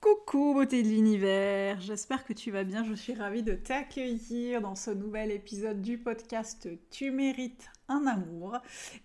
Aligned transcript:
Coucou 0.00 0.54
beauté 0.54 0.82
de 0.82 0.88
l'univers, 0.88 1.78
j'espère 1.82 2.24
que 2.24 2.32
tu 2.32 2.50
vas 2.50 2.64
bien, 2.64 2.84
je 2.84 2.94
suis 2.94 3.12
ravie 3.12 3.42
de 3.42 3.52
t'accueillir 3.52 4.62
dans 4.62 4.74
ce 4.74 4.90
nouvel 4.90 5.30
épisode 5.30 5.82
du 5.82 5.98
podcast 5.98 6.70
Tu 6.90 7.10
mérites 7.10 7.68
un 7.86 8.06
amour. 8.06 8.56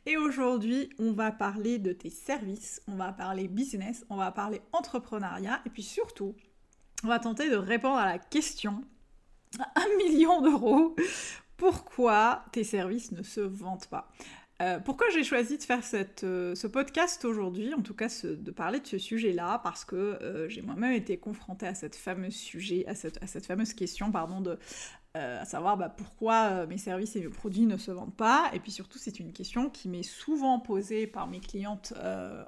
Et 0.06 0.16
aujourd'hui, 0.16 0.90
on 0.98 1.12
va 1.12 1.34
parler 1.34 1.80
de 1.80 1.92
tes 1.92 2.10
services, 2.10 2.82
on 2.88 2.96
va 2.96 3.12
parler 3.12 3.50
business, 3.50 4.06
on 4.10 4.16
va 4.16 4.32
parler 4.32 4.62
entrepreneuriat 4.72 5.60
et 5.66 5.70
puis 5.70 5.84
surtout, 5.84 6.34
on 7.04 7.10
va 7.10 7.20
tenter 7.20 7.50
de 7.50 7.58
répondre 7.58 7.98
à 7.98 8.06
la 8.06 8.18
question 8.18 8.82
un 9.60 9.98
million 9.98 10.42
d'euros, 10.42 10.96
pourquoi 11.58 12.46
tes 12.54 12.64
services 12.64 13.12
ne 13.12 13.22
se 13.22 13.42
vendent 13.42 13.88
pas? 13.88 14.10
Euh, 14.62 14.80
pourquoi 14.80 15.08
j'ai 15.14 15.24
choisi 15.24 15.58
de 15.58 15.64
faire 15.64 15.82
euh, 16.24 16.56
ce 16.56 16.68
podcast 16.68 17.26
aujourd'hui, 17.26 17.74
en 17.74 17.82
tout 17.82 17.94
cas 17.94 18.08
de 18.24 18.52
parler 18.52 18.80
de 18.80 18.88
ce 18.88 18.98
sujet-là, 18.98 19.60
parce 19.64 19.84
que 19.84 19.96
euh, 19.96 20.48
j'ai 20.48 20.62
moi-même 20.62 20.94
été 20.94 21.18
confrontée 21.18 21.68
à 21.68 21.76
cette 21.76 21.96
fameuse 21.96 22.36
sujet, 22.36 22.86
à 22.88 22.96
cette, 22.96 23.46
fameuse 23.46 23.74
question, 23.74 24.12
pardon, 24.12 24.42
de 24.42 24.58
à 25.18 25.46
savoir 25.46 25.78
bah, 25.78 25.88
pourquoi 25.88 26.66
mes 26.66 26.78
services 26.78 27.16
et 27.16 27.22
mes 27.22 27.30
produits 27.30 27.66
ne 27.66 27.78
se 27.78 27.90
vendent 27.90 28.18
pas? 28.18 28.52
Et 28.52 28.60
puis 28.60 28.72
surtout, 28.72 28.98
c'est 28.98 29.18
une 29.22 29.32
question 29.32 29.70
qui 29.70 29.88
m'est 29.88 30.04
souvent 30.04 30.60
posée 30.60 31.08
par 31.08 31.28
mes 31.28 31.40
clientes 31.40 31.94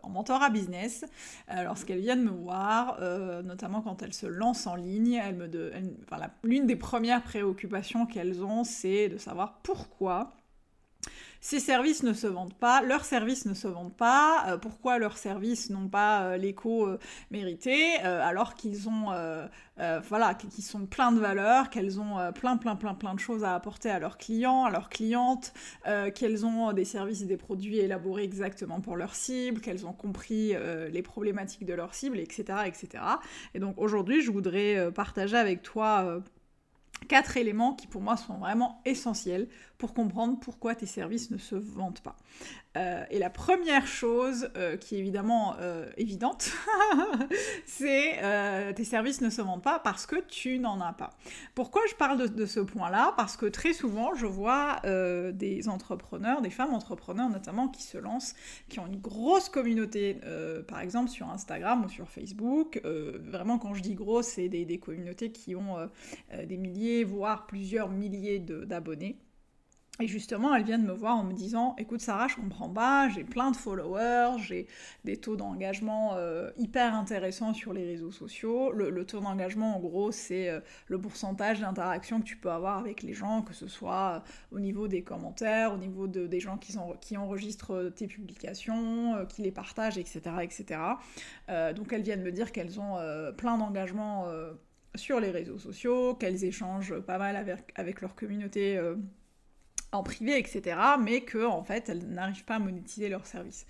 en 0.03 0.09
mentorat 0.09 0.49
business 0.49 1.05
lorsqu'elles 1.49 2.01
viennent 2.01 2.25
me 2.25 2.29
voir, 2.29 2.99
notamment 3.45 3.81
quand 3.81 4.03
elles 4.03 4.13
se 4.13 4.25
lancent 4.25 4.67
en 4.67 4.75
ligne. 4.75 5.23
L'une 6.43 6.65
des 6.65 6.75
premières 6.75 7.23
préoccupations 7.23 8.05
qu'elles 8.05 8.43
ont, 8.43 8.65
c'est 8.65 9.07
de 9.07 9.17
savoir 9.17 9.61
pourquoi 9.63 10.36
ces 11.41 11.59
services 11.59 12.03
ne 12.03 12.13
se 12.13 12.27
vendent 12.27 12.53
pas, 12.53 12.81
leurs 12.81 13.05
services 13.05 13.45
ne 13.45 13.53
se 13.53 13.67
vendent 13.67 13.95
pas, 13.95 14.45
euh, 14.47 14.57
pourquoi 14.57 14.97
leurs 14.99 15.17
services 15.17 15.69
n'ont 15.69 15.87
pas 15.87 16.23
euh, 16.23 16.37
l'écho 16.37 16.87
euh, 16.87 16.99
mérité, 17.31 17.97
alors 17.97 18.55
qu'ils 18.55 18.89
ont, 18.89 19.11
voilà, 20.07 20.33
qu'ils 20.33 20.63
sont 20.63 20.85
pleins 20.85 21.11
de 21.11 21.19
valeurs, 21.19 21.69
qu'elles 21.69 21.99
ont 21.99 22.31
plein, 22.33 22.57
plein, 22.57 22.75
plein, 22.75 22.93
plein 22.93 23.13
de 23.13 23.19
choses 23.19 23.43
à 23.43 23.53
apporter 23.53 23.89
à 23.89 23.99
leurs 23.99 24.17
clients, 24.17 24.65
à 24.65 24.69
leurs 24.69 24.89
clientes, 24.89 25.53
qu'elles 26.15 26.45
ont 26.45 26.73
des 26.73 26.85
services 26.85 27.21
et 27.21 27.25
des 27.25 27.37
produits 27.37 27.79
élaborés 27.79 28.23
exactement 28.23 28.81
pour 28.81 28.95
leur 28.95 29.15
cible, 29.15 29.61
qu'elles 29.61 29.85
ont 29.85 29.93
compris 29.93 30.53
les 30.91 31.01
problématiques 31.01 31.65
de 31.65 31.73
leur 31.73 31.93
cible, 31.93 32.19
etc., 32.19 32.59
etc. 32.65 33.03
Et 33.53 33.59
donc 33.59 33.75
aujourd'hui, 33.77 34.21
je 34.21 34.31
voudrais 34.31 34.91
partager 34.91 35.37
avec 35.37 35.61
toi 35.61 36.21
quatre 37.07 37.37
éléments 37.37 37.73
qui 37.73 37.87
pour 37.87 38.01
moi 38.01 38.17
sont 38.17 38.37
vraiment 38.37 38.81
essentiels 38.85 39.47
pour 39.77 39.93
comprendre 39.93 40.39
pourquoi 40.39 40.75
tes 40.75 40.85
services 40.85 41.29
ne 41.29 41.37
se 41.37 41.55
vendent 41.55 41.99
pas. 41.99 42.15
Euh, 42.77 43.03
et 43.09 43.19
la 43.19 43.29
première 43.29 43.87
chose 43.87 44.49
euh, 44.55 44.77
qui 44.77 44.95
est 44.95 44.99
évidemment 44.99 45.55
euh, 45.59 45.89
évidente, 45.97 46.51
c'est 47.65 48.17
tes 48.75 48.83
services 48.83 49.21
ne 49.21 49.29
se 49.29 49.41
vendent 49.41 49.63
pas 49.63 49.79
parce 49.79 50.05
que 50.05 50.15
tu 50.27 50.59
n'en 50.59 50.81
as 50.81 50.93
pas. 50.93 51.11
Pourquoi 51.55 51.81
je 51.89 51.95
parle 51.95 52.29
de, 52.29 52.45
ce 52.45 52.59
point-là? 52.59 53.13
Parce 53.17 53.37
que 53.37 53.45
très 53.45 53.73
souvent, 53.73 54.15
je 54.15 54.25
vois 54.25 54.81
des 54.83 55.69
entrepreneurs, 55.69 56.41
des 56.41 56.49
femmes 56.49 56.73
entrepreneurs 56.73 57.29
notamment, 57.29 57.67
qui 57.67 57.83
se 57.83 57.97
lancent, 57.97 58.35
qui 58.69 58.79
ont 58.79 58.87
une 58.87 58.99
grosse 58.99 59.49
communauté, 59.49 60.19
par 60.67 60.79
exemple 60.79 61.09
sur 61.09 61.29
Instagram 61.29 61.85
ou 61.85 61.89
sur 61.89 62.09
Facebook. 62.09 62.81
vraiment, 62.83 63.57
quand 63.59 63.73
je 63.73 63.81
dis 63.81 63.95
gros, 63.95 64.21
c'est 64.21 64.49
des, 64.49 64.79
communautés 64.79 65.31
qui 65.31 65.55
ont 65.55 65.89
des 66.45 66.57
milliers, 66.57 67.03
voire 67.03 67.47
plusieurs 67.47 67.89
milliers 67.89 68.39
d'abonnés. 68.39 69.17
Et 69.99 70.07
justement, 70.07 70.53
elle 70.53 70.63
vient 70.63 70.77
de 70.77 70.85
me 70.85 70.93
voir 70.93 71.17
en 71.17 71.23
me 71.23 71.33
disant 71.33 71.75
Écoute, 71.79 72.01
Sarah, 72.01 72.27
je 72.27 72.35
comprends 72.35 72.69
pas, 72.69 73.09
j'ai 73.09 73.23
plein 73.23 73.49
de 73.49 73.55
followers, 73.55 74.37
j'ai 74.37 74.67
des 75.05 75.17
taux 75.17 75.35
d'engagement 75.35 76.13
euh, 76.15 76.51
hyper 76.57 76.93
intéressants 76.93 77.55
sur 77.55 77.73
les 77.73 77.83
réseaux 77.83 78.11
sociaux. 78.11 78.71
Le, 78.71 79.05
taux 79.05 79.21
d'engagement, 79.21 79.75
en 79.75 79.79
gros, 79.79 80.11
c'est 80.11 80.49
euh, 80.49 80.59
le 80.87 80.99
pourcentage 80.99 81.61
d'interaction 81.61 82.19
que 82.21 82.25
tu 82.25 82.37
peux 82.37 82.51
avoir 82.51 82.77
avec 82.77 83.01
les 83.01 83.13
gens, 83.13 83.41
que 83.41 83.53
ce 83.53 83.67
soit 83.67 84.23
euh, 84.23 84.55
au 84.55 84.59
niveau 84.59 84.87
des 84.87 85.01
commentaires, 85.01 85.73
au 85.73 85.77
niveau 85.77 86.05
des 86.07 86.39
gens 86.39 86.57
qui, 86.57 87.17
enregistrent 87.17 87.91
tes 87.95 88.05
publications, 88.05 89.25
qui 89.27 89.41
les 89.41 89.51
partagent, 89.51 89.97
etc. 89.97 90.21
etc. 90.41 90.79
donc, 91.75 91.91
elles 91.91 92.03
viennent 92.03 92.21
me 92.21 92.31
dire 92.31 92.51
qu'elles 92.51 92.79
ont 92.79 92.97
plein 93.37 93.57
d'engagements 93.57 94.27
sur 94.95 95.19
les 95.19 95.31
réseaux 95.31 95.57
sociaux, 95.57 96.13
qu'elles 96.15 96.43
échangent 96.43 96.99
pas 96.99 97.17
mal 97.17 97.35
avec 97.75 98.01
leur 98.01 98.15
communauté 98.15 98.79
en 99.93 100.03
privé, 100.03 100.37
etc., 100.37 100.77
mais 100.99 101.21
que 101.21 101.45
en 101.45 101.63
fait 101.63 101.87
elles 101.89 102.05
n'arrivent 102.07 102.43
pas 102.43 102.55
à 102.55 102.59
monétiser 102.59 103.07
leur 103.07 103.25
service. 103.25 103.65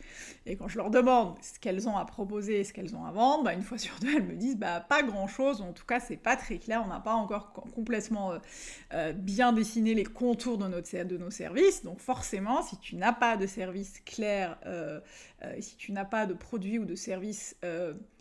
Et 0.46 0.56
quand 0.56 0.68
je 0.68 0.78
leur 0.78 0.90
demande 0.90 1.36
ce 1.42 1.60
qu'elles 1.60 1.88
ont 1.88 1.96
à 1.96 2.06
proposer, 2.06 2.64
ce 2.64 2.74
qu'elles 2.74 2.96
ont 2.96 3.06
à 3.06 3.12
vendre, 3.12 3.44
bah, 3.44 3.54
une 3.54 3.62
fois 3.62 3.78
sur 3.78 4.00
deux 4.00 4.14
elles 4.18 4.26
me 4.26 4.36
disent 4.36 4.58
bah 4.58 4.80
pas 4.80 5.04
grand 5.04 5.28
chose, 5.28 5.62
en 5.62 5.74
tout 5.74 5.86
cas 5.86 6.00
c'est 6.00 6.18
pas 6.18 6.36
très 6.36 6.58
clair, 6.58 6.82
on 6.84 6.90
n'a 6.90 7.00
pas 7.00 7.14
encore 7.14 7.54
complètement 7.54 8.32
euh, 8.32 8.40
euh, 8.94 9.14
bien 9.14 9.54
dessiné 9.54 9.94
les 9.94 10.06
contours 10.06 10.58
de, 10.58 10.68
notre, 10.68 11.04
de 11.04 11.18
nos 11.18 11.32
services, 11.32 11.84
donc 11.84 12.00
forcément 12.00 12.64
si 12.64 12.78
tu 12.78 12.96
n'as 12.96 13.14
pas 13.14 13.38
de 13.38 13.46
service 13.46 14.02
clair, 14.06 14.58
euh, 14.66 15.00
si 15.60 15.76
tu 15.78 15.92
n'as 15.92 16.06
pas 16.06 16.26
de 16.26 16.34
produit 16.34 16.80
ou 16.80 16.86
de 16.86 16.96
service 16.96 17.56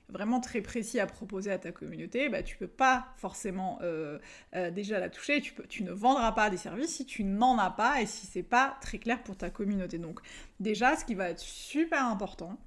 vraiment 0.08 0.40
très 0.40 0.60
précis 0.60 1.00
à 1.00 1.06
proposer 1.06 1.50
à 1.50 1.58
ta 1.58 1.72
communauté, 1.72 2.28
bah, 2.28 2.42
tu 2.42 2.56
peux 2.56 2.68
pas 2.68 3.08
forcément 3.16 3.78
euh, 3.82 4.18
euh, 4.54 4.70
déjà 4.70 5.00
la 5.00 5.10
toucher, 5.10 5.42
tu, 5.68 5.82
ne 5.82 5.90
vendras 5.90 6.32
pas 6.32 6.48
des 6.48 6.56
services 6.56 6.94
si 6.94 7.06
tu 7.06 7.24
n'en 7.24 7.58
as 7.58 7.70
pas 7.70 8.00
et 8.00 8.06
si 8.06 8.26
c'est 8.26 8.42
pas 8.42 8.76
très 8.80 8.98
clair 8.98 9.22
pour 9.22 9.36
ta 9.36 9.50
communauté. 9.50 9.98
Donc 9.98 10.20
déjà, 10.60 10.96
ce 10.96 11.04
qui 11.04 11.14
va 11.14 11.30
être 11.30 11.40
super 11.40 12.04
important, 12.06 12.58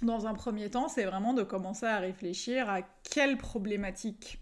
dans 0.00 0.26
un 0.26 0.34
premier 0.34 0.70
temps, 0.70 0.88
c'est 0.88 1.04
vraiment 1.04 1.34
de 1.34 1.42
commencer 1.42 1.86
à 1.86 1.98
réfléchir 1.98 2.68
à 2.68 2.80
quelle 2.82 3.36
problématique 3.36 4.40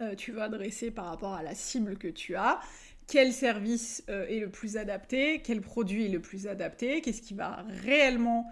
euh, 0.00 0.14
tu 0.14 0.32
vas 0.32 0.44
adresser 0.44 0.90
par 0.90 1.06
rapport 1.06 1.34
à 1.34 1.42
la 1.42 1.54
cible 1.54 1.98
que 1.98 2.08
tu 2.08 2.36
as, 2.36 2.60
quel 3.08 3.32
service 3.32 4.04
est 4.06 4.38
le 4.38 4.48
plus 4.48 4.76
adapté, 4.76 5.42
quel 5.42 5.60
produit 5.60 6.06
est 6.06 6.08
le 6.08 6.20
plus 6.20 6.46
adapté, 6.46 7.02
qu'est-ce 7.02 7.20
qui 7.20 7.34
va 7.34 7.66
réellement 7.84 8.46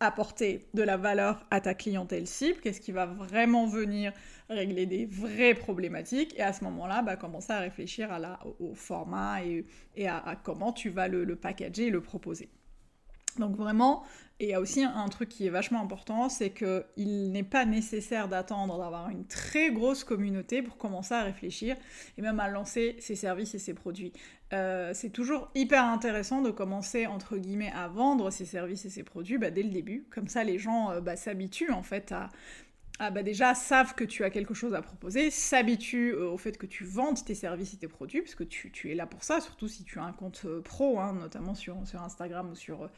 apporter 0.00 0.66
de 0.74 0.82
la 0.82 0.96
valeur 0.96 1.44
à 1.50 1.60
ta 1.60 1.74
clientèle 1.74 2.26
cible, 2.26 2.60
qu'est-ce 2.60 2.80
qui 2.80 2.92
va 2.92 3.06
vraiment 3.06 3.66
venir 3.66 4.12
régler 4.50 4.86
des 4.86 5.06
vraies 5.06 5.54
problématiques, 5.54 6.34
et 6.38 6.42
à 6.42 6.52
ce 6.52 6.64
moment-là, 6.64 7.02
bah, 7.02 7.16
commencer 7.16 7.52
à 7.52 7.60
réfléchir 7.60 8.10
au, 8.60 8.74
format 8.74 9.42
et, 9.44 10.08
à, 10.08 10.36
comment 10.42 10.72
tu 10.72 10.90
vas 10.90 11.08
le 11.08 11.36
packager 11.36 11.86
et 11.86 11.90
le 11.90 12.00
proposer. 12.00 12.50
Donc 13.38 13.56
vraiment, 13.56 14.04
et 14.38 14.44
il 14.46 14.50
y 14.50 14.54
a 14.54 14.60
aussi 14.60 14.82
un 14.84 15.08
truc 15.08 15.30
qui 15.30 15.46
est 15.46 15.50
vachement 15.50 15.80
important, 15.80 16.28
c'est 16.28 16.50
qu'il 16.50 17.32
n'est 17.32 17.42
pas 17.42 17.64
nécessaire 17.64 18.28
d'attendre 18.28 18.78
d'avoir 18.78 19.08
une 19.08 19.26
très 19.26 19.70
grosse 19.70 20.04
communauté 20.04 20.62
pour 20.62 20.76
commencer 20.76 21.14
à 21.14 21.22
réfléchir 21.22 21.76
et 22.18 22.22
même 22.22 22.38
à 22.38 22.48
lancer 22.48 22.96
ses 22.98 23.14
services 23.14 23.54
et 23.54 23.58
ses 23.58 23.72
produits. 23.72 24.12
Euh, 24.52 24.92
c'est 24.94 25.10
toujours 25.10 25.50
hyper 25.54 25.84
intéressant 25.84 26.42
de 26.42 26.50
commencer 26.50 27.06
entre 27.06 27.36
guillemets 27.36 27.72
à 27.74 27.88
vendre 27.88 28.30
ses 28.30 28.44
services 28.44 28.84
et 28.84 28.90
ses 28.90 29.02
produits 29.02 29.38
bah, 29.38 29.50
dès 29.50 29.62
le 29.62 29.70
début. 29.70 30.06
Comme 30.10 30.28
ça, 30.28 30.44
les 30.44 30.58
gens 30.58 30.90
euh, 30.90 31.00
bah, 31.00 31.16
s'habituent 31.16 31.72
en 31.72 31.82
fait 31.82 32.12
à, 32.12 32.28
ah 32.98 33.10
bah 33.10 33.22
déjà 33.22 33.54
savent 33.54 33.94
que 33.94 34.04
tu 34.04 34.24
as 34.24 34.30
quelque 34.30 34.54
chose 34.54 34.74
à 34.74 34.80
proposer, 34.80 35.30
s'habituent 35.30 36.14
euh, 36.14 36.30
au 36.30 36.38
fait 36.38 36.56
que 36.56 36.66
tu 36.66 36.84
vendes 36.84 37.22
tes 37.22 37.34
services 37.34 37.74
et 37.74 37.76
tes 37.76 37.88
produits, 37.88 38.22
parce 38.22 38.34
que 38.34 38.44
tu, 38.44 38.90
es 38.90 38.94
là 38.94 39.06
pour 39.06 39.22
ça, 39.22 39.40
surtout 39.40 39.68
si 39.68 39.84
tu 39.84 39.98
as 39.98 40.04
un 40.04 40.12
compte 40.12 40.42
euh, 40.46 40.62
pro, 40.62 40.98
hein, 40.98 41.12
notamment 41.12 41.54
sur, 41.54 41.76
Instagram 41.76 42.50
ou, 42.50 42.54
sur, 42.54 42.84
euh, 42.84 42.88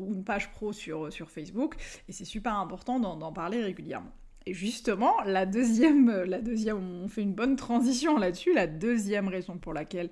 une 0.00 0.24
page 0.24 0.50
pro 0.52 0.72
sur, 0.72 1.12
sur 1.12 1.30
Facebook, 1.30 1.74
et 2.08 2.12
c'est 2.12 2.24
super 2.24 2.56
important 2.56 3.00
d'en 3.00 3.32
parler 3.32 3.62
régulièrement. 3.62 4.12
Et 4.46 4.54
justement, 4.54 5.20
la 5.24 5.44
deuxième, 5.44 6.10
la 6.22 6.40
deuxième, 6.40 6.78
on 6.78 7.08
fait 7.08 7.22
une 7.22 7.34
bonne 7.34 7.56
transition 7.56 8.16
là-dessus, 8.16 8.54
la 8.54 8.66
deuxième 8.66 9.28
raison 9.28 9.58
pour 9.58 9.74
laquelle 9.74 10.10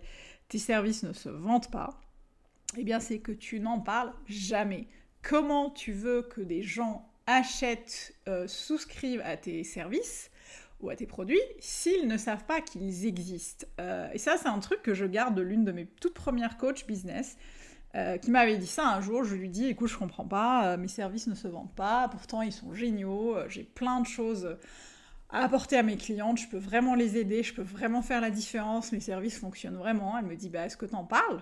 tes 0.49 0.59
services 0.59 1.05
ne 1.05 1.13
se 1.13 1.29
vendent 1.29 1.71
pas, 1.71 2.01
eh 2.77 2.85
bien 2.85 3.01
c'est 3.01 3.21
que 3.21 3.33
tu 3.33 3.61
n'en 3.61 3.81
parles 3.81 4.13
jamais. 4.27 4.89
Comment 5.23 5.71
tu 5.71 5.93
veux 5.93 6.23
que 6.23 6.41
des 6.41 6.63
gens 6.63 7.09
achètent, 7.27 8.15
euh, 8.29 8.47
souscrivent 8.47 9.23
à 9.25 9.37
tes 9.37 9.65
services 9.65 10.31
ou 10.81 10.91
à 10.91 10.97
tes 10.97 11.07
produits 11.07 11.41
s'ils 11.59 12.07
ne 12.07 12.17
savent 12.17 12.45
pas 12.45 12.61
qu'ils 12.61 13.07
existent. 13.07 13.67
et 14.13 14.19
ça, 14.19 14.37
c'est 14.37 14.49
un 14.49 14.59
truc 14.59 14.83
que 14.83 14.93
je 14.93 15.07
garde 15.07 15.35
de 15.35 15.43
l'une 15.43 15.65
de 15.65 15.73
mes 15.73 15.87
toutes 15.87 16.15
premières 16.15 16.59
coachs 16.59 16.87
business. 16.87 17.37
qui 18.21 18.31
m'avait 18.31 18.59
dit 18.59 18.67
ça 18.67 18.87
un 18.89 19.01
jour, 19.01 19.25
je 19.25 19.35
lui 19.37 19.49
dis 19.49 19.69
écoute 19.69 19.89
je 19.89 19.97
comprends 19.97 20.27
pas, 20.27 20.77
mes 20.77 20.89
services 20.89 21.29
ne 21.29 21.35
se 21.35 21.49
vendent 21.49 21.75
pas, 21.75 22.09
pourtant 22.09 22.43
ils 22.43 22.53
sont 22.53 22.75
géniaux, 22.75 23.37
j'ai 23.49 23.65
plein 23.65 24.01
de 24.01 24.07
choses 24.07 24.59
à 25.31 25.45
apporter 25.45 25.77
à 25.77 25.83
mes 25.83 25.97
clientes, 25.97 26.39
je 26.39 26.49
peux 26.49 26.59
vraiment 26.59 26.95
les 26.95 27.17
aider, 27.17 27.43
je 27.43 27.55
peux 27.55 27.63
vraiment 27.63 28.03
faire 28.03 28.21
la 28.21 28.31
différence, 28.31 28.93
mes 28.93 29.01
services 29.01 29.39
fonctionnent 29.39 29.77
vraiment. 29.77 30.17
Elle 30.19 30.27
me 30.27 30.37
dit, 30.37 30.49
bah, 30.49 30.67
est-ce 30.67 30.77
que 30.77 30.87
t'en 30.87 31.05
parles? 31.05 31.41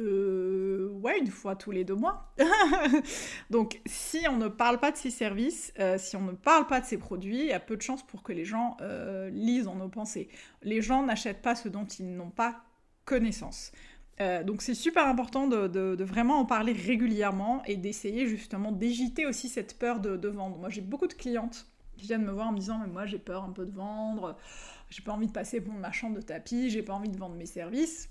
Euh, 0.00 0.88
ouais, 1.02 1.18
une 1.18 1.28
fois 1.28 1.56
tous 1.56 1.70
les 1.70 1.84
deux 1.84 1.94
mois. 1.94 2.34
Donc, 3.50 3.80
si 3.86 4.26
on 4.28 4.36
ne 4.36 4.48
parle 4.48 4.78
pas 4.78 4.90
de 4.90 4.96
ces 4.96 5.10
services, 5.10 5.72
euh, 5.78 5.98
si 5.98 6.16
on 6.16 6.22
ne 6.22 6.32
parle 6.32 6.66
pas 6.66 6.80
de 6.80 6.86
ces 6.86 6.98
produits, 6.98 7.40
il 7.40 7.46
y 7.46 7.52
a 7.52 7.60
peu 7.60 7.76
de 7.76 7.82
chances 7.82 8.02
pour 8.02 8.22
que 8.22 8.32
les 8.32 8.44
gens 8.44 8.76
euh, 8.80 9.30
lisent 9.30 9.68
en 9.68 9.76
nos 9.76 9.88
pensées. 9.88 10.28
Les 10.62 10.82
gens 10.82 11.04
n'achètent 11.04 11.42
pas 11.42 11.54
ce 11.54 11.68
dont 11.68 11.84
ils 11.84 12.14
n'ont 12.16 12.30
pas 12.30 12.62
connaissance. 13.04 13.72
Euh, 14.20 14.44
donc 14.44 14.62
c'est 14.62 14.74
super 14.74 15.08
important 15.08 15.48
de, 15.48 16.02
vraiment 16.04 16.38
en 16.38 16.44
parler 16.44 16.72
régulièrement 16.72 17.64
et 17.64 17.76
d'essayer 17.76 18.28
justement 18.28 18.70
d'égiter 18.70 19.26
aussi 19.26 19.48
cette 19.48 19.78
peur 19.78 19.98
de, 20.00 20.16
de 20.16 20.28
vendre. 20.28 20.56
Moi 20.58 20.68
j'ai 20.68 20.80
beaucoup 20.80 21.08
de 21.08 21.14
clientes 21.14 21.66
qui 21.96 22.06
viennent 22.06 22.24
me 22.24 22.30
voir 22.30 22.48
en 22.48 22.52
me 22.52 22.58
disant 22.58 22.78
mais 22.78 22.86
moi 22.86 23.06
j'ai 23.06 23.18
peur 23.18 23.42
un 23.42 23.50
peu 23.50 23.66
de 23.66 23.72
vendre, 23.72 24.36
j'ai 24.88 25.02
pas 25.02 25.12
envie 25.12 25.26
de 25.26 25.32
passer 25.32 25.60
pour 25.60 25.74
ma 25.74 25.90
chambre 25.90 26.16
de 26.16 26.22
tapis, 26.22 26.70
j'ai 26.70 26.82
pas 26.82 26.92
envie 26.92 27.08
de 27.08 27.16
vendre 27.16 27.34
mes 27.34 27.46
services. 27.46 28.08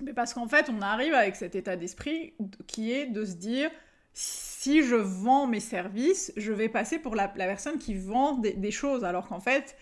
Mais 0.00 0.12
parce 0.12 0.34
qu'en 0.34 0.48
fait 0.48 0.68
on 0.68 0.80
arrive 0.82 1.14
avec 1.14 1.36
cet 1.36 1.54
état 1.54 1.76
d'esprit 1.76 2.34
qui 2.66 2.92
est 2.92 3.06
de 3.06 3.24
se 3.24 3.34
dire 3.34 3.70
si 4.12 4.82
je 4.84 4.94
vends 4.94 5.46
mes 5.46 5.60
services, 5.60 6.32
je 6.36 6.52
vais 6.52 6.68
passer 6.68 6.98
pour 6.98 7.16
la, 7.16 7.26
personne 7.28 7.78
qui 7.78 7.94
vend 7.94 8.34
des 8.34 8.70
choses. 8.70 9.04
Alors 9.04 9.26
qu'en 9.26 9.40
fait 9.40 9.76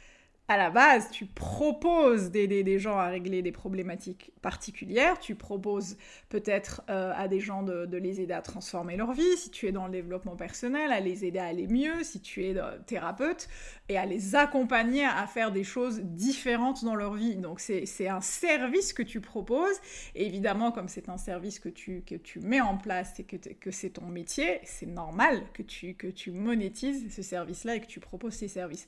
à 0.53 0.59
la 0.59 0.71
base, 0.71 1.11
tu 1.11 1.25
proposes 1.25 2.31
d'aider 2.31 2.63
des 2.63 2.79
gens 2.79 2.99
à 2.99 3.07
régler 3.07 3.41
des 3.41 3.53
problématiques 3.53 4.33
particulières, 4.43 5.19
tu 5.19 5.35
proposes 5.35 5.97
peut-être 6.29 6.83
euh, 6.91 7.13
à 7.17 7.27
des 7.27 7.41
gens 7.41 7.63
de, 7.63 7.97
les 7.97 8.21
aider 8.21 8.35
à 8.35 8.43
transformer 8.43 8.97
leur 8.97 9.13
vie, 9.13 9.37
si 9.39 9.51
tu 9.51 9.67
es 9.67 9.73
dans 9.73 9.87
le 9.87 9.93
développement 9.93 10.37
personnel, 10.37 10.93
à 10.93 11.01
les 11.01 11.25
aider 11.25 11.39
à 11.39 11.47
aller 11.47 11.67
mieux, 11.69 12.03
si 12.03 12.21
tu 12.21 12.45
es 12.45 12.59
euh, 12.59 12.79
thérapeute, 12.87 13.49
et 13.89 13.97
à 13.97 14.05
les 14.05 14.35
accompagner 14.35 15.07
à 15.07 15.27
faire 15.27 15.53
des 15.53 15.65
choses 15.65 16.01
différentes 16.01 16.85
dans 16.85 16.97
leur 16.97 17.15
vie. 17.15 17.37
Donc 17.37 17.59
c'est 17.59 18.09
un 18.09 18.21
service 18.21 18.93
que 18.93 19.03
tu 19.03 19.23
proposes, 19.23 19.81
et 20.15 20.27
évidemment 20.27 20.71
comme 20.71 20.89
c'est 20.89 21.09
un 21.09 21.19
service 21.19 21.61
que 21.61 21.71
tu, 21.71 22.03
que 22.03 22.15
tu 22.15 22.41
mets 22.41 22.61
en 22.61 22.77
place 22.77 23.19
et 23.21 23.25
que, 23.25 23.37
que 23.37 23.71
c'est 23.71 23.91
ton 23.91 24.07
métier, 24.07 24.61
c'est 24.65 24.87
normal 24.87 25.45
que 25.55 25.63
tu, 25.63 25.95
que 25.95 26.09
tu 26.09 26.31
monétises 26.31 27.11
ce 27.15 27.23
service-là 27.23 27.77
et 27.77 27.81
que 27.81 27.87
tu 27.87 28.01
proposes 28.01 28.35
ces 28.35 28.49
services. 28.49 28.87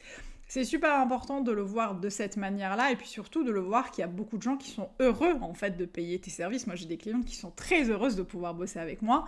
C'est 0.54 0.62
super 0.62 1.00
important 1.00 1.40
de 1.40 1.50
le 1.50 1.62
voir 1.62 1.96
de 1.96 2.08
cette 2.08 2.36
manière-là 2.36 2.92
et 2.92 2.94
puis 2.94 3.08
surtout 3.08 3.42
de 3.42 3.50
le 3.50 3.58
voir 3.58 3.90
qu'il 3.90 4.02
y 4.02 4.04
a 4.04 4.06
beaucoup 4.06 4.36
de 4.36 4.42
gens 4.42 4.56
qui 4.56 4.70
sont 4.70 4.88
heureux 5.00 5.34
en 5.40 5.52
fait 5.52 5.76
de 5.76 5.84
payer 5.84 6.20
tes 6.20 6.30
services. 6.30 6.68
Moi 6.68 6.76
j'ai 6.76 6.86
des 6.86 6.96
clientes 6.96 7.24
qui 7.24 7.34
sont 7.34 7.50
très 7.50 7.90
heureuses 7.90 8.14
de 8.14 8.22
pouvoir 8.22 8.54
bosser 8.54 8.78
avec 8.78 9.02
moi, 9.02 9.24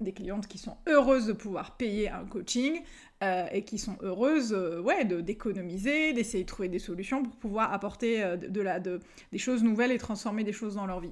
des 0.00 0.12
clientes 0.12 0.46
qui 0.46 0.56
sont 0.56 0.76
heureuses 0.86 1.26
de 1.26 1.32
pouvoir 1.32 1.76
payer 1.76 2.10
un 2.10 2.24
coaching 2.24 2.80
euh, 3.24 3.48
et 3.50 3.64
qui 3.64 3.76
sont 3.76 3.96
heureuses 4.02 4.52
euh, 4.52 4.80
ouais, 4.80 5.04
d'économiser, 5.04 6.12
d'essayer 6.12 6.44
de 6.44 6.48
trouver 6.48 6.68
des 6.68 6.78
solutions 6.78 7.24
pour 7.24 7.34
pouvoir 7.34 7.72
apporter 7.72 8.22
euh, 8.22 8.36
de, 8.36 8.60
la, 8.60 8.78
de, 8.78 9.00
des 9.32 9.38
choses 9.38 9.64
nouvelles 9.64 9.90
et 9.90 9.98
transformer 9.98 10.44
des 10.44 10.52
choses 10.52 10.76
dans 10.76 10.86
leur 10.86 11.00
vie. 11.00 11.10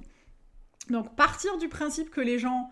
Donc 0.89 1.13
partir 1.17 1.57
du 1.57 1.67
principe 1.67 2.09
que 2.09 2.21
les 2.21 2.39
gens 2.39 2.71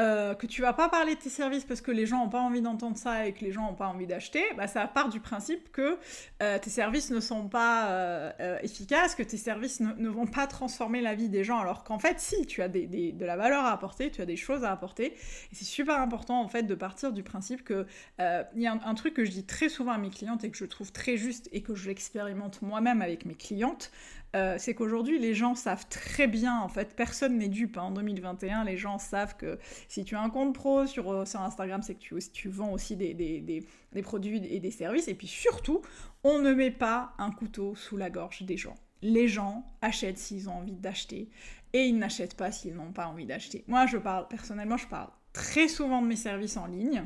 euh, 0.00 0.34
que 0.34 0.48
tu 0.48 0.60
vas 0.60 0.72
pas 0.72 0.88
parler 0.88 1.14
de 1.14 1.20
tes 1.20 1.28
services 1.28 1.64
parce 1.64 1.80
que 1.80 1.92
les 1.92 2.04
gens 2.04 2.18
n'ont 2.18 2.28
pas 2.28 2.40
envie 2.40 2.60
d'entendre 2.60 2.96
ça 2.96 3.28
et 3.28 3.32
que 3.32 3.44
les 3.44 3.52
gens 3.52 3.62
n'ont 3.62 3.76
pas 3.76 3.86
envie 3.86 4.08
d'acheter, 4.08 4.42
bah, 4.56 4.66
ça 4.66 4.88
part 4.88 5.08
du 5.08 5.20
principe 5.20 5.70
que 5.70 5.98
euh, 6.42 6.58
tes 6.58 6.70
services 6.70 7.10
ne 7.10 7.20
sont 7.20 7.48
pas 7.48 7.86
euh, 7.90 8.58
efficaces, 8.62 9.14
que 9.14 9.22
tes 9.22 9.36
services 9.36 9.78
ne, 9.78 10.08
vont 10.08 10.26
pas 10.26 10.48
transformer 10.48 11.00
la 11.00 11.14
vie 11.14 11.28
des 11.28 11.44
gens, 11.44 11.60
alors 11.60 11.84
qu'en 11.84 12.00
fait, 12.00 12.18
si, 12.18 12.44
tu 12.44 12.60
as 12.60 12.68
de 12.68 13.24
la 13.24 13.36
valeur 13.36 13.64
à 13.64 13.72
apporter, 13.72 14.10
tu 14.10 14.20
as 14.20 14.26
des 14.26 14.36
choses 14.36 14.64
à 14.64 14.72
apporter, 14.72 15.12
et 15.12 15.54
c'est 15.54 15.64
super 15.64 16.00
important 16.00 16.40
en 16.40 16.48
fait 16.48 16.64
de 16.64 16.74
partir 16.74 17.12
du 17.12 17.22
principe 17.22 17.62
que 17.62 17.86
il 18.18 18.62
y 18.62 18.66
a 18.66 18.72
un, 18.72 18.94
truc 18.94 19.14
que 19.14 19.24
je 19.24 19.30
dis 19.30 19.44
très 19.44 19.68
souvent 19.68 19.92
à 19.92 19.98
mes 19.98 20.10
clientes 20.10 20.42
et 20.42 20.50
que 20.50 20.56
je 20.56 20.64
trouve 20.64 20.90
très 20.90 21.16
juste 21.16 21.48
et 21.52 21.62
que 21.62 21.74
je 21.74 21.88
l'expérimente 21.88 22.62
moi-même 22.62 23.00
avec 23.00 23.26
mes 23.26 23.34
clientes, 23.34 23.92
euh, 24.34 24.56
c'est 24.58 24.74
qu'aujourd'hui, 24.74 25.18
les 25.18 25.34
gens 25.34 25.54
savent 25.54 25.86
très 25.88 26.26
bien, 26.26 26.58
en 26.60 26.68
fait, 26.68 26.96
personne 26.96 27.38
n'est 27.38 27.48
dupe. 27.48 27.78
Hein. 27.78 27.82
En 27.82 27.90
2021, 27.92 28.64
les 28.64 28.76
gens 28.76 28.98
savent 28.98 29.36
que 29.36 29.58
si 29.88 30.04
tu 30.04 30.16
as 30.16 30.20
un 30.20 30.30
compte 30.30 30.54
pro 30.54 30.86
sur, 30.86 31.10
euh, 31.10 31.24
Instagram, 31.34 31.82
c'est 31.82 31.94
que 31.94 32.18
tu, 32.32 32.48
vends 32.48 32.72
aussi 32.72 32.96
des, 32.96 33.66
produits 34.02 34.44
et 34.46 34.60
des 34.60 34.70
services. 34.70 35.08
Et 35.08 35.14
puis 35.14 35.28
surtout, 35.28 35.82
on 36.24 36.40
ne 36.40 36.52
met 36.52 36.70
pas 36.70 37.12
un 37.18 37.30
couteau 37.30 37.74
sous 37.76 37.96
la 37.96 38.10
gorge 38.10 38.42
des 38.42 38.56
gens. 38.56 38.74
Les 39.02 39.28
gens 39.28 39.64
achètent 39.82 40.18
s'ils 40.18 40.48
ont 40.48 40.54
envie 40.54 40.72
d'acheter 40.72 41.28
et 41.72 41.84
ils 41.84 41.98
n'achètent 41.98 42.36
pas 42.36 42.50
s'ils 42.50 42.74
n'ont 42.74 42.92
pas 42.92 43.06
envie 43.06 43.26
d'acheter. 43.26 43.64
Moi, 43.68 43.86
je 43.86 43.98
parle, 43.98 44.26
personnellement, 44.28 44.76
je 44.76 44.86
parle 44.88 45.10
très 45.32 45.68
souvent 45.68 46.00
de 46.00 46.06
mes 46.06 46.16
services 46.16 46.56
en 46.56 46.66
ligne 46.66 47.04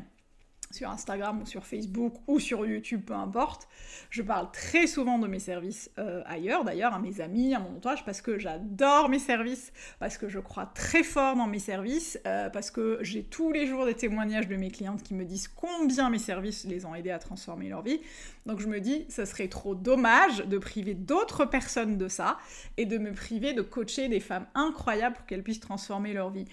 sur 0.70 0.90
Instagram 0.90 1.40
ou 1.42 1.46
sur 1.46 1.64
Facebook 1.64 2.14
ou 2.26 2.40
sur 2.40 2.66
YouTube, 2.66 3.02
peu 3.06 3.14
importe. 3.14 3.68
Je 4.10 4.22
parle 4.22 4.50
très 4.52 4.86
souvent 4.86 5.18
de 5.18 5.26
mes 5.26 5.38
services 5.38 5.90
euh, 5.98 6.22
ailleurs, 6.26 6.64
d'ailleurs, 6.64 6.94
à 6.94 6.98
mes 6.98 7.20
amis, 7.20 7.54
à 7.54 7.58
mon 7.58 7.76
entourage, 7.76 8.04
parce 8.04 8.20
que 8.20 8.38
j'adore 8.38 9.08
mes 9.08 9.18
services, 9.18 9.72
parce 9.98 10.18
que 10.18 10.28
je 10.28 10.38
crois 10.38 10.66
très 10.66 11.02
fort 11.02 11.36
dans 11.36 11.46
mes 11.46 11.58
services, 11.58 12.18
euh, 12.26 12.50
parce 12.50 12.70
que 12.70 12.98
j'ai 13.02 13.24
tous 13.24 13.52
les 13.52 13.66
jours 13.66 13.86
des 13.86 13.94
témoignages 13.94 14.48
de 14.48 14.56
mes 14.56 14.70
clientes 14.70 15.02
qui 15.02 15.14
me 15.14 15.24
disent 15.24 15.48
combien 15.48 16.10
mes 16.10 16.18
services 16.18 16.64
les 16.64 16.84
ont 16.84 16.94
aidés 16.94 17.10
à 17.10 17.18
transformer 17.18 17.68
leur 17.68 17.82
vie. 17.82 18.00
Donc 18.46 18.60
je 18.60 18.66
me 18.66 18.80
dis, 18.80 19.06
ça 19.08 19.26
serait 19.26 19.48
trop 19.48 19.74
dommage 19.74 20.38
de 20.38 20.58
priver 20.58 20.94
d'autres 20.94 21.44
personnes 21.44 21.98
de 21.98 22.08
ça 22.08 22.38
et 22.76 22.86
de 22.86 22.98
me 22.98 23.12
priver 23.12 23.52
de 23.52 23.62
coacher 23.62 24.08
des 24.08 24.20
femmes 24.20 24.46
incroyables 24.54 25.16
pour 25.16 25.26
qu'elles 25.26 25.42
puissent 25.42 25.60
transformer 25.60 26.12
leur 26.12 26.30
vie. 26.30 26.46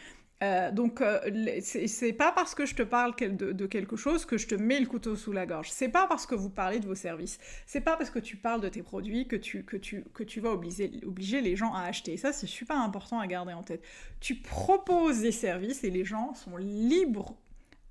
Euh, 0.44 0.70
donc, 0.72 1.00
euh, 1.02 1.20
c'est 1.62 2.14
pas 2.14 2.32
parce 2.32 2.56
que 2.56 2.66
je 2.66 2.76
te 2.76 2.84
parle 2.84 3.16
de, 3.16 3.66
quelque 3.66 3.96
chose 3.96 4.26
que 4.26 4.38
je 4.38 4.48
te 4.48 4.56
mets 4.56 4.80
le 4.80 4.86
couteau 4.86 5.16
sous 5.16 5.32
la 5.32 5.46
gorge. 5.46 5.72
C'est 5.72 5.90
pas 5.90 6.08
parce 6.08 6.26
que 6.26 6.36
vous 6.36 6.50
parlez 6.50 6.80
de 6.80 6.88
vos 6.88 6.96
services. 6.96 7.40
C'est 7.66 7.82
pas 7.82 7.96
parce 7.96 8.10
que 8.10 8.20
tu 8.20 8.36
parles 8.36 8.62
de 8.62 8.70
tes 8.70 8.84
produits 8.84 9.28
que 9.28 9.38
tu, 9.38 9.64
que 9.64 9.78
tu, 9.78 10.04
que 10.14 10.24
tu 10.24 10.42
vas 10.42 10.52
obliger, 10.52 10.92
obliger 11.06 11.42
les 11.42 11.56
gens 11.56 11.74
à 11.74 11.84
acheter. 11.84 12.18
ça, 12.18 12.34
c'est 12.34 12.48
super 12.48 12.78
important 12.78 13.20
à 13.20 13.28
garder 13.28 13.54
en 13.54 13.64
tête. 13.64 13.84
Tu 14.20 14.36
proposes 14.36 15.22
des 15.22 15.32
services 15.32 15.84
et 15.84 15.90
les 15.90 16.04
gens 16.04 16.34
sont 16.34 16.58
libres 16.58 17.38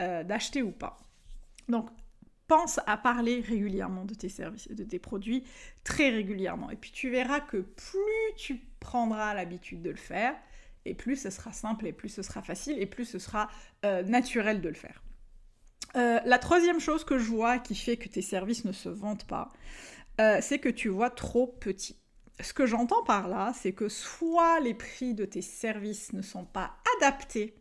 euh, 0.02 0.22
d'acheter 0.22 0.62
ou 0.62 0.70
pas. 0.70 0.98
Donc, 1.68 1.88
pense 2.46 2.78
à 2.86 2.98
parler 2.98 3.40
régulièrement 3.40 4.04
de 4.04 4.14
tes 4.14 4.28
services, 4.28 4.70
de 4.70 4.84
tes 4.84 4.98
produits, 4.98 5.44
très 5.82 6.10
régulièrement. 6.10 6.70
Et 6.70 6.76
puis, 6.76 6.90
tu 6.92 7.08
verras 7.08 7.40
que 7.40 7.56
plus 7.56 8.34
tu 8.36 8.60
prendras 8.80 9.32
l'habitude 9.32 9.80
de 9.80 9.90
le 9.90 9.96
faire, 9.96 10.34
et 10.84 10.94
plus 10.94 11.16
ce 11.16 11.30
sera 11.30 11.52
simple, 11.52 11.86
et 11.86 11.92
plus 11.92 12.08
ce 12.08 12.22
sera 12.22 12.42
facile, 12.42 12.78
et 12.78 12.86
plus 12.86 13.04
ce 13.04 13.18
sera 13.18 13.48
euh, 13.84 14.02
naturel 14.02 14.60
de 14.60 14.68
le 14.68 14.74
faire. 14.74 15.02
Euh, 15.96 16.20
la 16.24 16.38
troisième 16.38 16.80
chose 16.80 17.04
que 17.04 17.18
je 17.18 17.24
vois 17.24 17.58
qui 17.58 17.74
fait 17.74 17.96
que 17.96 18.08
tes 18.08 18.22
services 18.22 18.64
ne 18.64 18.72
se 18.72 18.88
vendent 18.88 19.24
pas, 19.24 19.48
euh, 20.20 20.38
c'est 20.40 20.58
que 20.58 20.68
tu 20.68 20.88
vois 20.88 21.10
trop 21.10 21.46
petit. 21.46 21.96
Ce 22.40 22.52
que 22.52 22.66
j'entends 22.66 23.04
par 23.04 23.28
là, 23.28 23.52
c'est 23.54 23.72
que 23.72 23.88
soit 23.88 24.58
les 24.60 24.74
prix 24.74 25.14
de 25.14 25.24
tes 25.24 25.42
services 25.42 26.12
ne 26.12 26.22
sont 26.22 26.44
pas 26.44 26.76
adaptés 26.98 27.54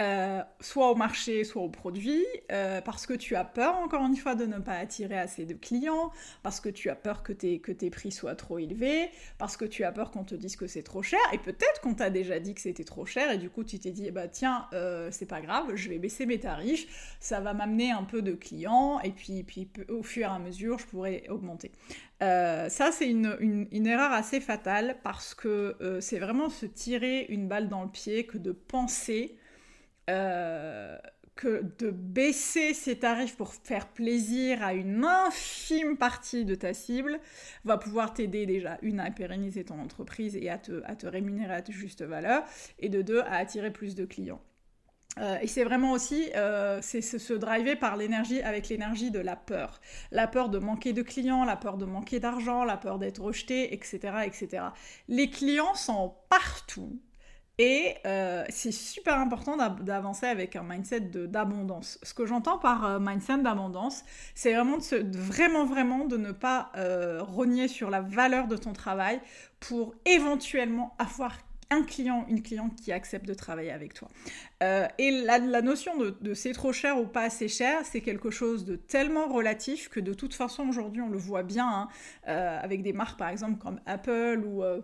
euh, 0.00 0.42
soit 0.58 0.90
au 0.90 0.96
marché, 0.96 1.44
soit 1.44 1.62
au 1.62 1.68
produit, 1.68 2.24
euh, 2.50 2.80
parce 2.80 3.06
que 3.06 3.14
tu 3.14 3.36
as 3.36 3.44
peur, 3.44 3.76
encore 3.76 4.04
une 4.04 4.16
fois, 4.16 4.34
de 4.34 4.44
ne 4.44 4.58
pas 4.58 4.72
attirer 4.72 5.16
assez 5.16 5.46
de 5.46 5.54
clients, 5.54 6.10
parce 6.42 6.58
que 6.58 6.68
tu 6.68 6.90
as 6.90 6.96
peur 6.96 7.22
que 7.22 7.32
tes, 7.32 7.60
que 7.60 7.70
tes 7.70 7.90
prix 7.90 8.10
soient 8.10 8.34
trop 8.34 8.58
élevés, 8.58 9.08
parce 9.38 9.56
que 9.56 9.64
tu 9.64 9.84
as 9.84 9.92
peur 9.92 10.10
qu'on 10.10 10.24
te 10.24 10.34
dise 10.34 10.56
que 10.56 10.66
c'est 10.66 10.82
trop 10.82 11.04
cher, 11.04 11.20
et 11.32 11.38
peut-être 11.38 11.80
qu'on 11.80 11.94
t'a 11.94 12.10
déjà 12.10 12.40
dit 12.40 12.56
que 12.56 12.60
c'était 12.60 12.82
trop 12.82 13.06
cher, 13.06 13.30
et 13.30 13.38
du 13.38 13.50
coup 13.50 13.62
tu 13.62 13.78
t'es 13.78 13.92
dit, 13.92 14.10
bah 14.10 14.26
tiens, 14.26 14.66
euh, 14.72 15.10
c'est 15.12 15.26
pas 15.26 15.40
grave, 15.40 15.76
je 15.76 15.88
vais 15.88 15.98
baisser 16.00 16.26
mes 16.26 16.40
tarifs, 16.40 17.16
ça 17.20 17.38
va 17.38 17.54
m'amener 17.54 17.92
un 17.92 18.02
peu 18.02 18.20
de 18.20 18.32
clients, 18.32 18.98
et 18.98 19.12
puis, 19.12 19.44
puis 19.44 19.70
au 19.88 20.02
fur 20.02 20.22
et 20.22 20.24
à 20.24 20.40
mesure, 20.40 20.80
je 20.80 20.86
pourrais 20.86 21.28
augmenter. 21.28 21.70
ça, 22.18 22.90
c'est 22.90 23.08
une, 23.08 23.36
une, 23.38 23.68
une, 23.70 23.86
erreur 23.86 24.10
assez 24.10 24.40
fatale, 24.40 24.96
parce 25.04 25.36
que 25.36 25.76
c'est 26.00 26.18
vraiment 26.18 26.48
se 26.48 26.66
tirer 26.66 27.26
une 27.28 27.46
balle 27.46 27.68
dans 27.68 27.84
le 27.84 27.90
pied 27.90 28.26
que 28.26 28.38
de 28.38 28.50
penser 28.50 29.36
euh, 30.10 30.98
que 31.36 31.64
de 31.78 31.90
baisser 31.90 32.74
ses 32.74 32.98
tarifs 32.98 33.36
pour 33.36 33.54
faire 33.54 33.88
plaisir 33.88 34.62
à 34.62 34.72
une 34.72 35.04
infime 35.04 35.96
partie 35.96 36.44
de 36.44 36.54
ta 36.54 36.74
cible 36.74 37.18
va 37.64 37.76
pouvoir 37.76 38.14
t'aider 38.14 38.46
déjà, 38.46 38.78
une, 38.82 39.00
à 39.00 39.10
pérenniser 39.10 39.64
ton 39.64 39.80
entreprise 39.80 40.36
et 40.36 40.48
à 40.48 40.58
te, 40.58 40.82
à 40.84 40.94
te 40.94 41.06
rémunérer 41.06 41.54
à 41.54 41.62
ta 41.62 41.72
juste 41.72 42.02
valeur, 42.02 42.44
et 42.78 42.88
de 42.88 43.02
deux, 43.02 43.20
à 43.20 43.34
attirer 43.34 43.72
plus 43.72 43.94
de 43.94 44.04
clients. 44.04 44.40
Euh, 45.18 45.38
et 45.40 45.46
c'est 45.46 45.64
vraiment 45.64 45.92
aussi 45.92 46.30
euh, 46.34 46.80
c'est 46.82 47.00
se 47.00 47.32
driver 47.34 47.76
par 47.76 47.96
l'énergie 47.96 48.42
avec 48.42 48.68
l'énergie 48.68 49.10
de 49.10 49.20
la 49.20 49.36
peur. 49.36 49.80
La 50.10 50.26
peur 50.26 50.48
de 50.48 50.58
manquer 50.58 50.92
de 50.92 51.02
clients, 51.02 51.44
la 51.44 51.56
peur 51.56 51.76
de 51.76 51.84
manquer 51.84 52.18
d'argent, 52.18 52.64
la 52.64 52.76
peur 52.76 52.98
d'être 52.98 53.22
rejeté, 53.22 53.74
etc., 53.74 53.98
etc. 54.24 54.64
Les 55.08 55.30
clients 55.30 55.74
sont 55.74 56.14
partout 56.28 57.00
Et 57.58 57.94
euh, 58.04 58.44
c'est 58.48 58.72
super 58.72 59.18
important 59.18 59.56
d'avancer 59.56 60.26
avec 60.26 60.56
un 60.56 60.64
mindset 60.64 61.00
d'abondance. 61.00 61.98
Ce 62.02 62.12
que 62.12 62.26
j'entends 62.26 62.58
par 62.58 62.84
euh, 62.84 62.98
mindset 62.98 63.38
d'abondance, 63.38 64.04
c'est 64.34 64.54
vraiment, 64.54 64.78
de 64.78 65.18
vraiment, 65.18 66.04
de 66.04 66.16
ne 66.16 66.32
pas 66.32 66.72
euh, 66.76 67.22
rogner 67.22 67.68
sur 67.68 67.90
la 67.90 68.00
valeur 68.00 68.48
de 68.48 68.56
ton 68.56 68.72
travail 68.72 69.20
pour 69.60 69.94
éventuellement 70.04 70.96
avoir 70.98 71.38
un 71.70 71.82
client, 71.82 72.26
une 72.28 72.42
cliente 72.42 72.74
qui 72.76 72.92
accepte 72.92 73.26
de 73.26 73.34
travailler 73.34 73.72
avec 73.72 73.94
toi. 73.94 74.08
et 74.60 75.10
la, 75.10 75.38
notion 75.62 75.92
de, 75.96 76.34
c'est 76.34 76.52
trop 76.52 76.72
cher 76.72 77.00
ou 77.00 77.06
pas 77.06 77.22
assez 77.22 77.48
cher, 77.48 77.80
c'est 77.84 78.00
quelque 78.00 78.30
chose 78.30 78.64
de 78.64 78.76
tellement 78.76 79.28
relatif 79.28 79.88
que 79.88 79.98
de 79.98 80.12
toute 80.12 80.34
façon 80.34 80.68
aujourd'hui 80.68 81.00
on 81.00 81.08
le 81.08 81.18
voit 81.18 81.42
bien 81.42 81.66
hein, 81.66 81.88
avec 82.26 82.82
des 82.82 82.92
marques 82.92 83.18
par 83.18 83.30
exemple 83.30 83.58
comme 83.58 83.80
Apple 83.86 84.42
ou 84.44 84.62
euh, 84.62 84.82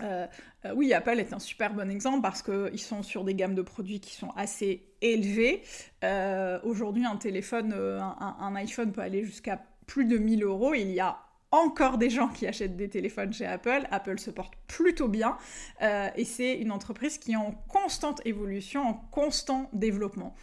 euh, 0.00 0.26
oui, 0.74 0.92
Apple 0.94 1.18
est 1.18 1.32
un 1.32 1.38
super 1.38 1.74
bon 1.74 1.90
exemple 1.90 2.22
parce 2.22 2.42
qu'ils 2.42 2.80
sont 2.80 3.02
sur 3.02 3.24
des 3.24 3.34
gammes 3.34 3.54
de 3.54 3.62
produits 3.62 4.00
qui 4.00 4.14
sont 4.14 4.30
assez 4.36 4.86
élevées. 5.00 5.62
Euh, 6.04 6.58
aujourd'hui, 6.64 7.04
un 7.04 7.16
téléphone, 7.16 7.72
un, 7.72 8.54
iPhone 8.56 8.92
peut 8.92 9.00
aller 9.00 9.24
jusqu'à 9.24 9.60
plus 9.86 10.04
de 10.04 10.18
1000 10.18 10.44
euros. 10.44 10.74
Il 10.74 10.90
y 10.90 11.00
a 11.00 11.18
encore 11.50 11.98
des 11.98 12.08
gens 12.08 12.28
qui 12.28 12.46
achètent 12.46 12.76
des 12.76 12.88
téléphones 12.88 13.32
chez 13.32 13.44
Apple. 13.44 13.86
Apple 13.90 14.18
se 14.18 14.30
porte 14.30 14.54
plutôt 14.66 15.08
bien 15.08 15.36
et 16.16 16.24
c'est 16.24 16.54
une 16.54 16.72
entreprise 16.72 17.18
qui 17.18 17.32
est 17.32 17.36
en 17.36 17.52
constante 17.68 18.22
évolution, 18.24 18.82
en 18.82 18.94
constant 18.94 19.68
développement. 19.74 20.34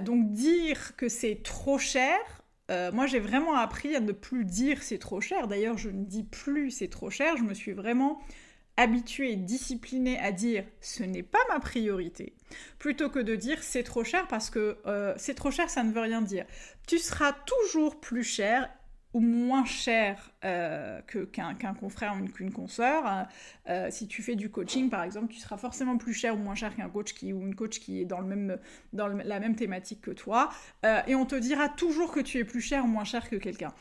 donc 0.00 0.32
dire 0.32 0.96
que 0.96 1.10
c'est 1.10 1.42
trop 1.42 1.78
cher, 1.78 2.16
moi, 2.70 3.06
j'ai 3.06 3.20
vraiment 3.20 3.54
appris 3.54 3.94
à 3.94 4.00
ne 4.00 4.12
plus 4.12 4.46
dire 4.46 4.82
c'est 4.82 4.98
trop 4.98 5.20
cher. 5.20 5.46
D'ailleurs, 5.46 5.76
je 5.76 5.90
ne 5.90 6.04
dis 6.04 6.24
plus 6.24 6.70
c'est 6.70 6.88
trop 6.88 7.10
cher. 7.10 7.36
Je 7.36 7.42
me 7.42 7.52
suis 7.52 7.72
vraiment 7.72 8.18
habitué, 8.76 9.36
discipliné 9.36 10.18
à 10.18 10.32
dire 10.32 10.64
ce 10.80 11.02
n'est 11.02 11.22
pas 11.22 11.38
ma 11.48 11.60
priorité, 11.60 12.34
plutôt 12.78 13.08
que 13.08 13.18
de 13.18 13.34
dire 13.34 13.62
c'est 13.62 13.82
trop 13.82 14.04
cher 14.04 14.26
parce 14.28 14.50
que 14.50 14.78
euh, 14.86 15.14
c'est 15.16 15.34
trop 15.34 15.50
cher, 15.50 15.70
ça 15.70 15.82
ne 15.82 15.92
veut 15.92 16.00
rien 16.00 16.22
dire. 16.22 16.44
Tu 16.86 16.98
seras 16.98 17.32
toujours 17.32 18.00
plus 18.00 18.24
cher 18.24 18.68
ou 19.14 19.20
moins 19.20 19.64
cher 19.64 20.30
euh, 20.44 21.00
qu'un 21.32 21.74
confrère 21.74 22.14
ou 22.20 22.28
qu'une 22.28 22.52
consoeur. 22.52 23.26
Euh, 23.66 23.88
si 23.90 24.08
tu 24.08 24.22
fais 24.22 24.36
du 24.36 24.50
coaching, 24.50 24.90
par 24.90 25.04
exemple, 25.04 25.32
tu 25.32 25.40
seras 25.40 25.56
forcément 25.56 25.96
plus 25.96 26.12
cher 26.12 26.34
ou 26.34 26.38
moins 26.38 26.54
cher 26.54 26.76
qu'un 26.76 26.90
coach 26.90 27.14
qui, 27.14 27.32
ou 27.32 27.40
une 27.40 27.54
coach 27.54 27.78
qui 27.78 28.02
est 28.02 28.04
dans, 28.04 28.20
le 28.20 28.26
même, 28.26 28.58
dans 28.92 29.08
la 29.08 29.40
même 29.40 29.56
thématique 29.56 30.02
que 30.02 30.10
toi. 30.10 30.50
et 31.06 31.14
on 31.14 31.24
te 31.24 31.34
dira 31.34 31.70
toujours 31.70 32.12
que 32.12 32.20
tu 32.20 32.36
es 32.38 32.44
plus 32.44 32.60
cher 32.60 32.84
ou 32.84 32.88
moins 32.88 33.04
cher 33.04 33.30
que 33.30 33.36
quelqu'un. 33.36 33.72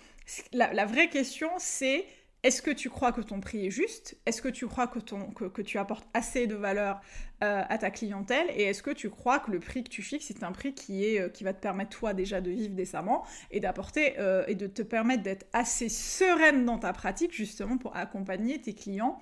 la 0.53 0.85
vraie 0.85 1.09
question, 1.09 1.49
c'est 1.57 2.05
est-ce 2.45 2.61
que 2.61 2.69
tu 2.69 2.91
crois 2.91 3.11
que 3.11 3.21
ton 3.21 3.39
prix 3.39 3.65
est 3.65 3.71
juste? 3.71 4.19
Est-ce 4.27 4.39
que 4.39 4.49
tu 4.49 4.67
crois 4.67 4.85
que, 4.85 5.61
tu 5.63 5.77
apportes 5.79 6.07
assez 6.13 6.45
de 6.45 6.53
valeur 6.53 7.01
euh, 7.43 7.63
à 7.67 7.77
ta 7.79 7.89
clientèle? 7.89 8.45
Et 8.55 8.65
est-ce 8.65 8.83
que 8.83 8.91
tu 8.91 9.09
crois 9.09 9.39
que 9.39 9.49
le 9.49 9.59
prix 9.59 9.83
que 9.83 9.89
tu 9.89 10.03
fixes 10.03 10.29
est 10.29 10.43
un 10.43 10.51
prix 10.51 10.75
qui, 10.75 11.05
est, 11.05 11.19
euh, 11.19 11.29
va 11.41 11.53
te 11.53 11.59
permettre 11.59 11.97
toi 11.97 12.13
déjà 12.13 12.41
de 12.41 12.51
vivre 12.51 12.75
décemment 12.75 13.25
et 13.49 13.59
d'apporter 13.59 14.19
euh, 14.19 14.43
et 14.47 14.53
de 14.53 14.67
te 14.67 14.83
permettre 14.83 15.23
d'être 15.23 15.47
assez 15.53 15.89
sereine 15.89 16.65
dans 16.65 16.77
ta 16.77 16.93
pratique 16.93 17.33
justement 17.33 17.79
pour 17.79 17.95
accompagner 17.95 18.61
tes 18.61 18.75
clients 18.75 19.17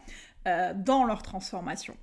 dans 0.75 1.05
leur 1.05 1.23
transformation? 1.23 1.95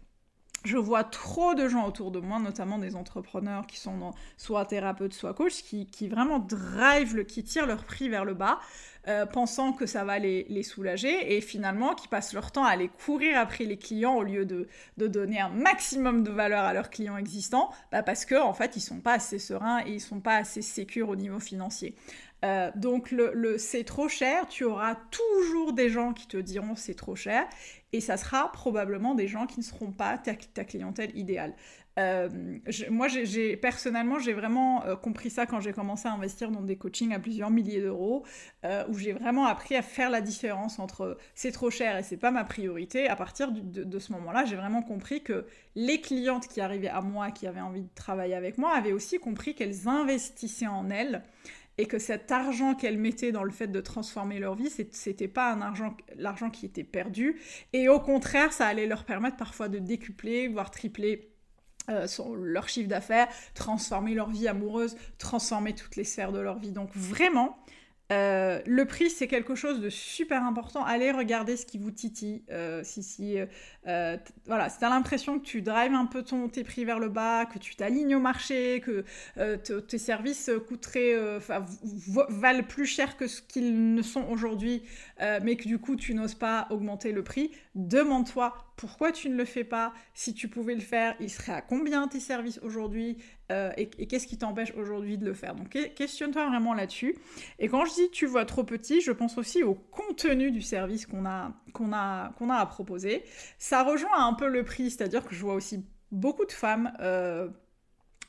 Je 0.64 0.76
vois 0.76 1.04
trop 1.04 1.54
de 1.54 1.68
gens 1.68 1.86
autour 1.86 2.10
de 2.10 2.20
moi, 2.20 2.38
notamment 2.38 2.78
des 2.78 2.94
entrepreneurs 2.94 3.66
qui 3.66 3.78
sont 3.78 4.12
soit 4.36 4.66
thérapeutes, 4.66 5.14
soit 5.14 5.32
coachs, 5.32 5.52
qui, 5.52 5.86
qui 5.86 6.08
vraiment 6.08 6.38
drive, 6.38 7.16
le, 7.16 7.24
qui 7.24 7.44
tirent 7.44 7.66
leur 7.66 7.84
prix 7.84 8.10
vers 8.10 8.26
le 8.26 8.34
bas, 8.34 8.60
euh, 9.09 9.25
pensant 9.25 9.73
que 9.73 9.87
ça 9.87 10.04
va 10.04 10.19
les, 10.19 10.62
soulager, 10.62 11.37
et 11.37 11.40
finalement 11.40 11.95
qui 11.95 12.07
passent 12.07 12.35
leur 12.35 12.52
temps 12.52 12.64
à 12.64 12.71
aller 12.71 12.88
courir 12.88 13.38
après 13.38 13.64
les 13.64 13.78
clients 13.78 14.14
au 14.14 14.23
lieu 14.23 14.45
de, 14.45 14.69
donner 14.97 15.40
un 15.40 15.49
maximum 15.49 16.23
de 16.23 16.30
valeur 16.30 16.64
à 16.64 16.75
leurs 16.75 16.90
clients 16.90 17.16
existants, 17.16 17.71
bah 17.92 18.02
parce 18.02 18.25
que 18.25 18.35
en 18.35 18.52
fait 18.52 18.76
ils 18.76 18.80
sont 18.80 19.00
pas 19.00 19.14
assez 19.14 19.38
sereins 19.38 19.80
et 19.87 19.92
ils 19.92 20.00
sont 20.00 20.21
pas 20.21 20.37
assez 20.37 20.62
sécures 20.62 21.09
au 21.09 21.16
niveau 21.16 21.40
financier. 21.40 21.95
Euh, 22.45 22.71
donc 22.75 23.11
le, 23.11 23.59
c'est 23.59 23.85
trop 23.85 24.09
cher, 24.09 24.47
tu 24.49 24.64
auras 24.64 24.97
toujours 25.11 25.73
des 25.73 25.90
gens 25.90 26.12
qui 26.12 26.26
te 26.26 26.37
diront 26.37 26.75
c'est 26.75 26.95
trop 26.95 27.16
cher 27.16 27.47
et 27.92 28.00
ça 28.00 28.16
sera 28.16 28.52
probablement 28.52 29.14
des 29.14 29.28
gens 29.28 29.47
qui 29.47 29.61
ne 29.61 29.64
seront 29.64 29.92
pas 29.92 30.16
ta, 30.19 30.35
ta 30.35 30.64
clientèle 30.64 31.16
idéale. 31.16 31.54
Euh, 31.99 32.28
moi, 32.90 33.09
personnellement, 33.61 34.18
j'ai 34.18 34.32
vraiment 34.32 34.85
euh, 34.85 34.97
compris 34.97 35.28
ça 35.28 35.47
quand 35.47 35.61
j'ai 35.61 35.73
commencé 35.73 36.09
à 36.09 36.12
investir 36.12 36.50
dans 36.50 36.62
des 36.62 36.76
coachings 36.76 37.12
à 37.12 37.18
plusieurs 37.18 37.50
milliers 37.50 37.80
d'euros, 37.80 38.25
où 38.88 38.99
j'ai 38.99 39.12
vraiment 39.12 39.47
appris 39.47 39.76
à 39.76 39.82
faire 39.82 40.11
la 40.11 40.20
différence 40.20 40.78
entre 40.78 41.18
c'est 41.35 41.52
trop 41.52 41.70
cher 41.70 41.97
et 41.97 42.02
c'est 42.02 42.16
pas 42.16 42.30
ma 42.30 42.44
priorité. 42.44 43.09
À 43.09 43.16
partir 43.16 43.52
de, 43.52 43.85
de, 43.85 43.99
ce 43.99 44.12
moment-là, 44.12 44.44
j'ai 44.44 44.56
vraiment 44.56 44.82
compris 44.82 45.23
que 45.23 45.47
les 45.75 46.00
clientes 46.00 46.47
qui 46.47 46.61
arrivaient 46.61 46.88
à 46.88 47.00
moi, 47.00 47.30
qui 47.30 47.47
avaient 47.47 47.61
envie 47.61 47.82
de 47.82 47.94
travailler 47.94 48.35
avec 48.35 48.59
moi, 48.59 48.75
avaient 48.75 48.92
aussi 48.92 49.18
compris 49.18 49.54
qu'elles 49.54 49.88
investissaient 49.88 50.66
en 50.66 50.90
elles 50.90 51.23
et 51.80 51.87
que 51.87 51.99
cet 51.99 52.30
argent 52.30 52.75
qu'elles 52.75 52.99
mettaient 52.99 53.32
dans 53.32 53.42
le 53.42 53.50
fait 53.50 53.68
de 53.68 53.80
transformer 53.80 54.38
leur 54.38 54.54
vie, 54.54 54.68
c'était 54.90 55.28
pas 55.28 55.50
un 55.50 55.62
argent, 55.62 55.97
l'argent 56.14 56.50
qui 56.50 56.66
était 56.66 56.85
perdu, 56.85 57.40
et 57.73 57.88
au 57.88 57.99
contraire, 57.99 58.52
ça 58.52 58.66
allait 58.66 58.87
leur 58.87 59.04
permettre 59.04 59.38
parfois 59.38 59.68
de 59.68 59.78
décupler, 59.78 60.49
voire 60.49 60.70
tripler 60.70 61.30
euh, 61.88 62.06
leur 62.37 62.68
chiffre 62.68 62.88
d'affaires, 62.88 63.28
transformer 63.54 64.14
leur 64.14 64.30
vie 64.30 64.49
amoureuse, 64.49 64.96
transformer 65.18 65.75
toutes 65.75 65.96
les 65.96 66.04
sphères 66.04 66.32
de 66.32 66.38
leur 66.38 66.58
vie. 66.58 66.72
Donc 66.72 66.90
vraiment, 66.94 67.56
euh, 68.11 68.61
le 68.67 68.85
prix, 68.87 69.09
c'est 69.09 69.29
quelque 69.29 69.55
chose 69.55 69.81
de 69.81 69.88
super 69.88 70.43
important. 70.45 70.85
Allez 70.85 71.12
regarder 71.12 71.57
ce 71.57 71.64
qui 71.64 71.79
vous 71.79 71.93
titille. 71.93 72.43
Euh, 72.50 72.83
si, 72.83 73.02
si, 73.02 73.38
euh, 73.87 74.17
voilà, 74.47 74.69
si 74.69 74.79
tu 74.79 74.85
as 74.85 74.88
l'impression 74.88 75.38
que 75.38 75.45
tu 75.45 75.62
drives 75.62 75.95
un 75.95 76.07
peu 76.07 76.23
ton, 76.23 76.49
tes 76.49 76.64
prix 76.64 76.85
vers 76.85 76.99
le 76.99 77.09
bas, 77.09 77.47
que 77.47 77.59
tu 77.59 77.76
t'alignes 77.76 78.17
au 78.17 78.21
marché, 78.21 78.81
que 78.81 79.05
tes 79.81 79.99
services 79.99 80.50
coûteraient, 80.67 81.38
valent 82.29 82.64
plus 82.64 82.87
cher 82.87 83.17
que 83.17 83.26
ce 83.26 83.43
qu'ils 83.43 83.95
ne 83.95 84.02
sont 84.02 84.26
aujourd'hui, 84.29 84.83
mais 85.43 85.57
que 85.57 85.69
du 85.69 85.79
coup 85.79 85.97
tu 85.97 86.14
n'oses 86.14 86.35
pas 86.35 86.67
augmenter 86.71 87.12
le 87.12 87.23
prix, 87.23 87.52
demande-toi 87.75 88.55
pourquoi 88.81 89.12
tu 89.12 89.29
ne 89.29 89.37
le 89.37 89.45
fais 89.45 89.62
pas 89.62 89.93
Si 90.14 90.33
tu 90.33 90.49
pouvais 90.49 90.75
le 90.75 90.81
faire, 90.81 91.14
il 91.21 91.29
serait 91.29 91.52
à 91.52 91.61
combien 91.61 92.09
tes 92.09 92.19
services 92.19 92.59
aujourd'hui? 92.62 93.19
Euh, 93.50 93.73
et, 93.76 93.88
qu'est-ce 93.88 94.26
qui 94.26 94.38
t'empêche 94.38 94.73
aujourd'hui 94.76 95.19
de 95.19 95.25
le 95.25 95.35
faire? 95.35 95.54
Donc 95.54 95.76
questionne-toi 95.95 96.47
vraiment 96.49 96.75
là-dessus. 96.75 97.16
Et 97.59 97.69
quand 97.69 97.85
je 97.85 97.95
dis 97.95 98.11
tu 98.11 98.26
vois 98.26 98.45
trop 98.45 98.64
petit, 98.64 99.00
je 99.00 99.12
pense 99.12 99.38
aussi 99.38 99.62
au 99.62 99.75
contenu 99.75 100.50
du 100.50 100.62
service 100.62 101.07
qu'on 101.07 101.26
a, 101.26 101.52
qu'on 101.73 101.92
à 101.92 102.66
proposer. 102.66 103.25
Ça 103.59 103.83
rejoint 103.83 104.26
un 104.26 104.35
peu 104.35 104.49
le 104.49 104.64
prix, 104.64 104.90
c'est-à-dire 104.90 105.25
que 105.25 105.35
je 105.35 105.40
vois 105.40 105.54
aussi 105.54 105.85
beaucoup 106.12 106.45
de 106.45 106.52
femmes 106.52 106.92
euh, 107.00 107.49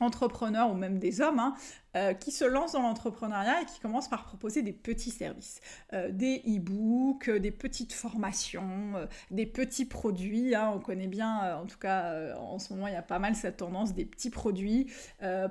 entrepreneurs 0.02 0.70
ou 0.70 0.74
même 0.74 0.98
des 0.98 1.20
hommes 1.20 1.38
hein, 1.38 1.54
euh, 1.94 2.14
qui 2.14 2.30
se 2.30 2.46
lancent 2.46 2.72
dans 2.72 2.80
l'entrepreneuriat 2.80 3.60
et 3.60 3.64
qui 3.66 3.78
commencent 3.78 4.08
par 4.08 4.24
proposer 4.24 4.62
des 4.62 4.72
petits 4.72 5.10
services, 5.10 5.60
euh, 5.92 6.10
des 6.10 6.42
e-books, 6.46 7.28
des 7.28 7.50
petites 7.50 7.92
formations, 7.92 8.94
euh, 8.96 9.06
des 9.30 9.44
petits 9.44 9.84
produits. 9.84 10.54
Hein. 10.54 10.72
on 10.74 10.78
connaît 10.78 11.06
bien, 11.06 11.56
en 11.56 11.66
tout 11.66 11.78
cas 11.78 12.34
en 12.36 12.58
ce 12.58 12.72
moment, 12.72 12.86
il 12.86 12.94
y 12.94 12.96
a 12.96 13.02
pas 13.02 13.18
mal 13.18 13.34
cette 13.34 13.58
tendance 13.58 13.92
des 13.92 14.06
petits 14.06 14.30
produits 14.30 14.90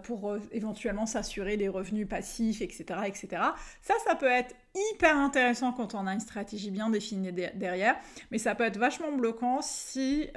pour 0.04 0.36
éventuellement 0.52 1.06
s'assurer 1.06 1.58
des 1.58 1.70
revenus 1.70 2.08
passifs, 2.08 2.62
etc., 2.62 3.02
etc. 3.06 3.44
Ça, 3.82 3.94
ça 4.06 4.16
peut 4.16 4.26
être 4.26 4.56
hyper 4.94 5.16
intéressant 5.18 5.74
quand 5.74 5.96
on 5.96 6.08
a 6.08 6.14
une 6.14 6.20
stratégie 6.20 6.72
bien 6.72 6.90
définie 6.90 7.32
derrière, 7.32 7.96
mais 8.32 8.38
ça 8.38 8.56
peut 8.56 8.64
être 8.64 8.78
vachement 8.78 9.12
bloquant 9.12 9.62
si 9.62 10.28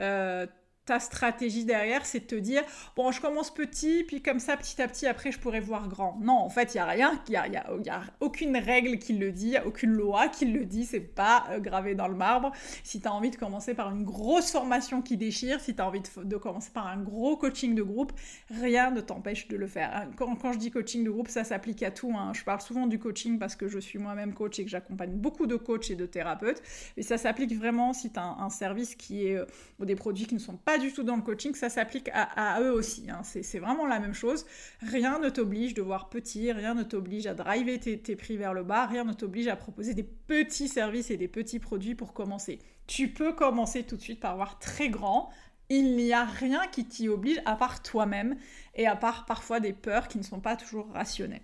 ta 0.86 1.00
stratégie 1.00 1.64
derrière, 1.64 2.04
c'est 2.04 2.20
de 2.20 2.26
te 2.26 2.34
dire 2.34 2.62
bon, 2.96 3.10
je 3.10 3.20
commence 3.20 3.52
petit, 3.52 4.04
puis 4.04 4.22
comme 4.22 4.38
ça, 4.38 4.56
petit 4.56 4.80
à 4.82 4.88
petit, 4.88 5.06
après, 5.06 5.32
je 5.32 5.38
pourrais 5.38 5.60
voir 5.60 5.88
grand. 5.88 6.18
Non, 6.20 6.34
en 6.38 6.50
fait, 6.50 6.74
il 6.74 6.76
y 6.76 6.80
a 6.80 6.86
rien, 6.86 7.20
il 7.28 7.32
y 7.32 7.36
a, 7.36 7.44
a, 7.44 8.02
aucune 8.20 8.56
règle 8.56 8.98
qui 8.98 9.14
le 9.14 9.32
dit, 9.32 9.56
aucune 9.64 9.92
loi 9.92 10.28
qui 10.28 10.46
le 10.46 10.64
dit, 10.64 10.84
c'est 10.84 11.00
pas 11.00 11.44
euh, 11.50 11.58
gravé 11.58 11.94
dans 11.94 12.08
le 12.08 12.14
marbre. 12.14 12.52
Si 12.82 13.00
tu 13.00 13.08
as 13.08 13.12
envie 13.12 13.30
de 13.30 13.36
commencer 13.36 13.74
par 13.74 13.90
une 13.90 14.04
grosse 14.04 14.50
formation 14.50 15.02
qui 15.02 15.16
déchire, 15.16 15.60
si 15.60 15.74
tu 15.74 15.80
as 15.80 15.86
envie 15.86 16.02
de, 16.02 16.36
commencer 16.36 16.70
par 16.72 16.86
un 16.86 16.98
gros 16.98 17.36
coaching 17.36 17.74
de 17.74 17.82
groupe, 17.82 18.12
rien 18.50 18.90
ne 18.90 19.00
t'empêche 19.00 19.48
de 19.48 19.56
le 19.56 19.66
faire. 19.66 19.90
Hein, 19.94 20.10
quand, 20.16 20.36
quand, 20.36 20.52
je 20.52 20.58
dis 20.58 20.70
coaching 20.70 21.04
de 21.04 21.10
groupe, 21.10 21.28
ça 21.28 21.44
s'applique 21.44 21.82
à 21.82 21.90
tout. 21.90 22.12
Hein. 22.16 22.32
Je 22.34 22.44
parle 22.44 22.60
souvent 22.60 22.86
du 22.86 22.98
coaching 22.98 23.38
parce 23.38 23.56
que 23.56 23.68
je 23.68 23.78
suis 23.78 23.98
moi-même 23.98 24.34
coach 24.34 24.58
et 24.58 24.64
que 24.64 24.70
j'accompagne 24.70 25.12
beaucoup 25.12 25.46
de 25.46 25.56
coachs 25.56 25.90
et 25.90 25.96
de 25.96 26.06
thérapeutes, 26.06 26.62
mais 26.96 27.02
ça 27.02 27.16
s'applique 27.18 27.54
vraiment 27.56 27.92
si 27.92 28.12
tu 28.12 28.18
as 28.18 28.24
un, 28.24 28.50
service 28.50 28.94
qui 28.94 29.26
est 29.26 29.36
euh, 29.36 29.46
ou 29.80 29.84
des 29.84 29.96
produits 29.96 30.26
qui 30.26 30.34
ne 30.34 30.40
sont 30.40 30.56
pas 30.56 30.73
du 30.78 30.92
tout 30.92 31.02
dans 31.02 31.16
le 31.16 31.22
coaching, 31.22 31.54
ça 31.54 31.68
s'applique 31.68 32.10
à, 32.12 32.60
eux 32.60 32.72
aussi. 32.72 33.10
Hein. 33.10 33.22
C'est 33.22 33.58
vraiment 33.58 33.86
la 33.86 34.00
même 34.00 34.14
chose. 34.14 34.46
Rien 34.82 35.18
ne 35.18 35.28
t'oblige 35.28 35.74
de 35.74 35.82
voir 35.82 36.08
petit, 36.08 36.52
rien 36.52 36.74
ne 36.74 36.82
t'oblige 36.82 37.26
à 37.26 37.34
driver 37.34 37.78
tes, 37.78 38.16
prix 38.16 38.36
vers 38.36 38.54
le 38.54 38.62
bas, 38.62 38.86
rien 38.86 39.04
ne 39.04 39.12
t'oblige 39.12 39.48
à 39.48 39.56
proposer 39.56 39.94
des 39.94 40.02
petits 40.02 40.68
services 40.68 41.10
et 41.10 41.16
des 41.16 41.28
petits 41.28 41.58
produits 41.58 41.94
pour 41.94 42.12
commencer. 42.12 42.58
Tu 42.86 43.08
peux 43.08 43.32
commencer 43.32 43.82
tout 43.82 43.96
de 43.96 44.02
suite 44.02 44.20
par 44.20 44.36
voir 44.36 44.58
très 44.58 44.88
grand. 44.88 45.30
Il 45.70 45.96
n'y 45.96 46.12
a 46.12 46.24
rien 46.24 46.66
qui 46.70 46.84
t'y 46.84 47.08
oblige 47.08 47.40
à 47.46 47.56
part 47.56 47.82
toi-même 47.82 48.36
et 48.74 48.86
à 48.86 48.96
part 48.96 49.24
parfois 49.24 49.60
des 49.60 49.72
peurs 49.72 50.08
qui 50.08 50.18
ne 50.18 50.22
sont 50.22 50.40
pas 50.40 50.56
toujours 50.56 50.90
rationnelles. 50.92 51.40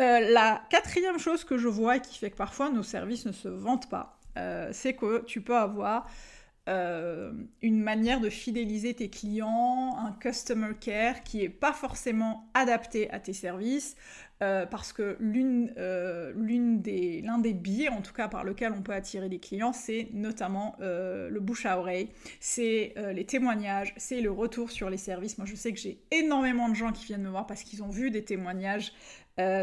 Euh, 0.00 0.20
la 0.30 0.62
quatrième 0.70 1.18
chose 1.18 1.44
que 1.44 1.58
je 1.58 1.68
vois 1.68 1.96
et 1.96 2.00
qui 2.00 2.18
fait 2.18 2.30
que 2.30 2.36
parfois 2.36 2.70
nos 2.70 2.82
services 2.82 3.26
ne 3.26 3.32
se 3.32 3.48
vendent 3.48 3.88
pas, 3.88 4.18
euh, 4.38 4.70
c'est 4.72 4.94
que 4.94 5.22
tu 5.26 5.42
peux 5.42 5.56
avoir 5.56 6.08
euh, 6.68 7.32
une 7.60 7.82
manière 7.82 8.20
de 8.20 8.30
fidéliser 8.30 8.94
tes 8.94 9.10
clients, 9.10 9.96
un 9.98 10.12
customer 10.12 10.74
care 10.80 11.24
qui 11.24 11.38
n'est 11.38 11.48
pas 11.48 11.72
forcément 11.72 12.48
adapté 12.54 13.10
à 13.10 13.18
tes 13.18 13.32
services, 13.32 13.96
euh, 14.44 14.64
parce 14.64 14.92
que 14.92 15.16
euh, 15.20 16.32
l'un 16.36 17.38
des 17.38 17.52
biais, 17.52 17.88
en 17.88 18.00
tout 18.00 18.12
cas 18.12 18.28
par 18.28 18.44
lequel 18.44 18.72
on 18.78 18.82
peut 18.82 18.92
attirer 18.92 19.28
des 19.28 19.40
clients, 19.40 19.72
c'est 19.72 20.06
notamment 20.12 20.76
le 20.78 21.38
bouche 21.40 21.66
à 21.66 21.78
oreille, 21.80 22.10
c'est 22.38 22.94
les 23.12 23.24
témoignages, 23.24 23.92
c'est 23.96 24.20
le 24.20 24.30
retour 24.30 24.70
sur 24.70 24.88
les 24.88 24.98
services. 24.98 25.38
Moi, 25.38 25.46
je 25.48 25.56
sais 25.56 25.72
que 25.72 25.80
j'ai 25.80 25.98
énormément 26.12 26.68
de 26.68 26.74
gens 26.74 26.92
qui 26.92 27.06
viennent 27.06 27.22
me 27.22 27.30
voir 27.30 27.46
parce 27.48 27.64
qu'ils 27.64 27.82
ont 27.82 27.90
vu 27.90 28.12
des 28.12 28.24
témoignages 28.24 28.92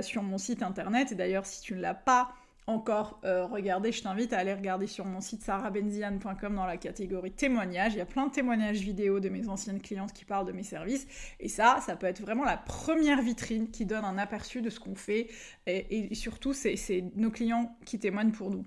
sur 0.01 0.21
mon 0.21 0.37
site 0.37 0.63
internet. 0.63 1.13
Et 1.13 1.15
d'ailleurs, 1.15 1.45
si 1.45 1.61
tu 1.61 1.75
ne 1.75 1.81
l'as 1.81 1.93
pas 1.93 2.33
encore 2.69 3.19
euh, 3.23 3.45
regardé, 3.45 3.91
je 3.91 4.03
t'invite 4.03 4.31
à 4.31 4.37
aller 4.37 4.53
regarder 4.53 4.87
sur 4.87 5.05
mon 5.05 5.21
site 5.21 5.41
sarahbenzian.com 5.41 6.55
dans 6.55 6.65
la 6.65 6.77
catégorie 6.77 7.31
témoignages. 7.31 7.93
Il 7.93 7.97
y 7.97 8.01
a 8.01 8.05
plein 8.05 8.27
de 8.27 8.31
témoignages 8.31 8.79
vidéo 8.79 9.19
de 9.19 9.29
mes 9.29 9.49
anciennes 9.49 9.81
clientes 9.81 10.13
qui 10.13 10.23
parlent 10.23 10.45
de 10.45 10.51
mes 10.51 10.63
services. 10.63 11.07
Et 11.39 11.49
ça, 11.49 11.79
ça 11.85 11.95
peut 11.95 12.07
être 12.07 12.21
vraiment 12.21 12.45
la 12.45 12.57
première 12.57 13.21
vitrine 13.21 13.69
qui 13.71 13.85
donne 13.85 14.05
un 14.05 14.17
aperçu 14.17 14.61
de 14.61 14.69
ce 14.69 14.79
qu'on 14.79 14.95
fait. 14.95 15.29
Et, 15.65 16.13
surtout, 16.13 16.53
c'est 16.53 17.03
nos 17.15 17.31
clients 17.31 17.75
qui 17.85 17.99
témoignent 17.99 18.31
pour 18.31 18.51
nous. 18.51 18.65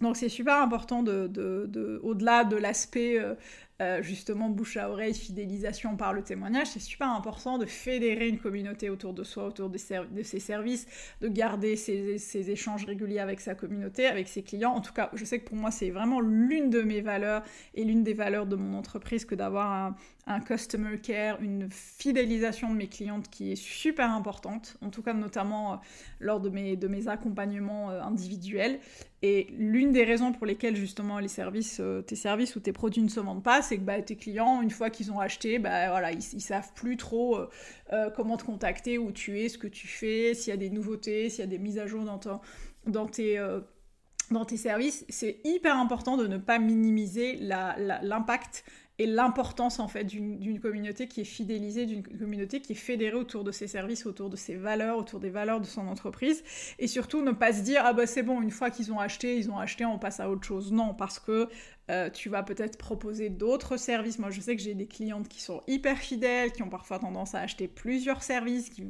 Donc 0.00 0.16
c'est 0.16 0.28
super 0.28 0.56
important 0.56 1.02
de, 1.02 2.00
au-delà 2.02 2.44
de 2.44 2.56
l'aspect 2.56 3.18
euh, 3.18 3.34
euh, 3.82 4.00
justement 4.02 4.48
bouche 4.48 4.78
à 4.78 4.88
oreille, 4.88 5.12
fidélisation 5.12 5.96
par 5.96 6.14
le 6.14 6.22
témoignage, 6.22 6.68
c'est 6.68 6.80
super 6.80 7.10
important 7.10 7.58
de 7.58 7.66
fédérer 7.66 8.26
une 8.26 8.38
communauté 8.38 8.88
autour 8.88 9.12
de 9.12 9.22
soi, 9.22 9.44
autour 9.44 9.68
de, 9.68 9.76
ses 9.76 10.40
services, 10.40 10.86
de 11.20 11.28
garder 11.28 11.76
ses, 11.76 12.50
échanges 12.50 12.86
réguliers 12.86 13.18
avec 13.18 13.40
sa 13.40 13.54
communauté, 13.54 14.06
avec 14.06 14.28
ses 14.28 14.42
clients. 14.42 14.72
En 14.72 14.80
tout 14.80 14.94
cas, 14.94 15.10
je 15.12 15.24
sais 15.26 15.40
que 15.40 15.44
pour 15.44 15.58
moi, 15.58 15.70
c'est 15.70 15.90
vraiment 15.90 16.20
l'une 16.20 16.70
de 16.70 16.80
mes 16.80 17.02
valeurs 17.02 17.42
et 17.74 17.84
l'une 17.84 18.02
des 18.02 18.14
valeurs 18.14 18.46
de 18.46 18.56
mon 18.56 18.78
entreprise 18.78 19.26
que 19.26 19.34
d'avoir 19.34 19.70
un, 19.70 19.96
customer 20.40 20.98
care, 20.98 21.40
une 21.40 21.68
fidélisation 21.70 22.70
de 22.70 22.76
mes 22.76 22.88
clientes 22.88 23.28
qui 23.30 23.52
est 23.52 23.56
super 23.56 24.10
importante, 24.10 24.76
en 24.82 24.90
tout 24.90 25.02
cas 25.02 25.14
notamment 25.14 25.74
euh, 25.74 25.76
lors 26.20 26.40
de 26.40 26.50
mes, 26.50 26.76
de 26.76 26.88
mes 26.88 27.08
accompagnements 27.08 27.90
euh, 27.90 28.00
individuels. 28.02 28.80
Et 29.22 29.48
l'une 29.56 29.92
des 29.92 30.04
raisons 30.04 30.32
pour 30.32 30.46
lesquelles 30.46 30.76
justement 30.76 31.18
les 31.18 31.28
services, 31.28 31.80
tes 32.06 32.16
services 32.16 32.54
ou 32.54 32.60
tes 32.60 32.72
produits 32.72 33.02
ne 33.02 33.08
se 33.08 33.18
vendent 33.18 33.42
pas, 33.42 33.62
c'est 33.62 33.76
que 33.76 33.82
bah, 33.82 34.00
tes 34.02 34.16
clients, 34.16 34.62
une 34.62 34.70
fois 34.70 34.90
qu'ils 34.90 35.10
ont 35.10 35.20
acheté, 35.20 35.58
bah, 35.58 35.88
voilà, 35.88 36.12
ils, 36.12 36.22
ils 36.34 36.40
savent 36.40 36.72
plus 36.74 36.96
trop 36.96 37.36
euh, 37.36 37.50
euh, 37.92 38.10
comment 38.10 38.36
te 38.36 38.44
contacter, 38.44 38.98
où 38.98 39.12
tu 39.12 39.40
es, 39.40 39.48
ce 39.48 39.58
que 39.58 39.66
tu 39.66 39.86
fais, 39.86 40.34
s'il 40.34 40.50
y 40.50 40.54
a 40.54 40.56
des 40.56 40.70
nouveautés, 40.70 41.30
s'il 41.30 41.40
y 41.40 41.42
a 41.42 41.46
des 41.46 41.58
mises 41.58 41.78
à 41.78 41.86
jour 41.86 42.04
dans, 42.04 42.20
dans 42.86 43.06
tes... 43.06 43.38
Euh, 43.38 43.60
dans 44.32 44.44
tes 44.44 44.56
services, 44.56 45.04
c'est 45.08 45.38
hyper 45.44 45.76
important 45.76 46.16
de 46.16 46.26
ne 46.26 46.36
pas 46.36 46.58
minimiser 46.58 47.36
l'impact 47.36 48.64
et 48.98 49.06
l'importance 49.06 49.78
en 49.78 49.88
fait 49.88 50.04
d'une 50.04 50.60
communauté 50.60 51.06
qui 51.06 51.20
est 51.20 51.24
fidélisée, 51.24 51.86
d'une 51.86 52.02
communauté 52.02 52.60
qui 52.60 52.72
est 52.72 52.76
fédérée 52.76 53.16
autour 53.16 53.44
de 53.44 53.52
ses 53.52 53.66
services, 53.66 54.06
autour 54.06 54.30
de 54.30 54.36
ses 54.36 54.56
valeurs, 54.56 54.96
autour 54.96 55.20
des 55.20 55.30
valeurs 55.30 55.60
de 55.60 55.66
son 55.66 55.86
entreprise, 55.86 56.42
et 56.78 56.86
surtout 56.86 57.22
ne 57.22 57.32
pas 57.32 57.52
se 57.52 57.62
dire 57.62 57.82
ah 57.84 57.92
bah 57.92 58.06
c'est 58.06 58.22
bon 58.22 58.40
une 58.40 58.50
fois 58.50 58.70
qu'ils 58.70 58.92
ont 58.92 58.98
acheté, 58.98 59.36
ils 59.36 59.50
ont 59.50 59.58
acheté, 59.58 59.84
on 59.84 59.98
passe 59.98 60.20
à 60.20 60.30
autre 60.30 60.44
chose. 60.44 60.72
Non, 60.72 60.94
parce 60.94 61.18
que 61.18 61.48
euh, 61.88 62.10
tu 62.10 62.28
vas 62.28 62.42
peut-être 62.42 62.78
proposer 62.78 63.28
d'autres 63.28 63.76
services. 63.76 64.18
Moi, 64.18 64.30
je 64.30 64.40
sais 64.40 64.56
que 64.56 64.62
j'ai 64.62 64.74
des 64.74 64.86
clientes 64.86 65.28
qui 65.28 65.40
sont 65.40 65.62
hyper 65.66 65.98
fidèles, 65.98 66.52
qui 66.52 66.62
ont 66.62 66.68
parfois 66.68 66.98
tendance 66.98 67.34
à 67.34 67.40
acheter 67.40 67.68
plusieurs 67.68 68.22
services, 68.22 68.70
qui 68.70 68.82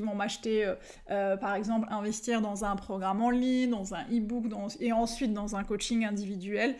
vont, 0.00 0.14
m'acheter, 0.14 0.66
euh, 0.66 0.74
euh, 1.10 1.36
par 1.36 1.54
exemple, 1.54 1.86
investir 1.90 2.40
dans 2.40 2.64
un 2.64 2.74
programme 2.74 3.22
en 3.22 3.30
ligne, 3.30 3.70
dans 3.70 3.94
un 3.94 4.04
e-book, 4.06 4.46
et 4.80 4.92
ensuite 4.92 5.32
dans 5.32 5.54
un 5.54 5.64
coaching 5.64 6.04
individuel. 6.04 6.76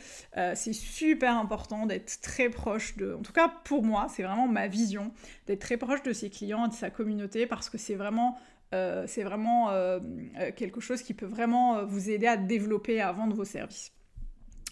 c'est 0.54 0.72
super 0.72 1.36
important 1.36 1.86
d'être 1.86 2.20
très 2.20 2.48
proche 2.48 2.96
de, 2.96 3.14
en 3.14 3.22
tout 3.22 3.32
cas 3.32 3.48
pour 3.64 3.84
moi, 3.84 4.06
c'est 4.08 4.22
vraiment 4.22 4.48
ma 4.48 4.66
vision, 4.66 5.12
d'être 5.46 5.60
très 5.60 5.76
proche 5.76 6.02
de 6.02 6.12
ses 6.12 6.30
clients 6.30 6.66
et 6.66 6.68
de 6.68 6.74
sa 6.74 6.90
communauté, 6.90 7.46
parce 7.46 7.70
que 7.70 7.78
c'est 7.78 7.94
vraiment 7.94 8.36
c'est 9.06 9.22
vraiment 9.22 9.70
quelque 10.56 10.80
chose 10.80 11.02
qui 11.02 11.14
peut 11.14 11.26
vraiment 11.26 11.84
vous 11.84 12.10
aider 12.10 12.26
à 12.26 12.36
développer 12.36 12.94
et 12.94 13.00
à 13.02 13.12
vendre 13.12 13.36
vos 13.36 13.44
services. 13.44 13.92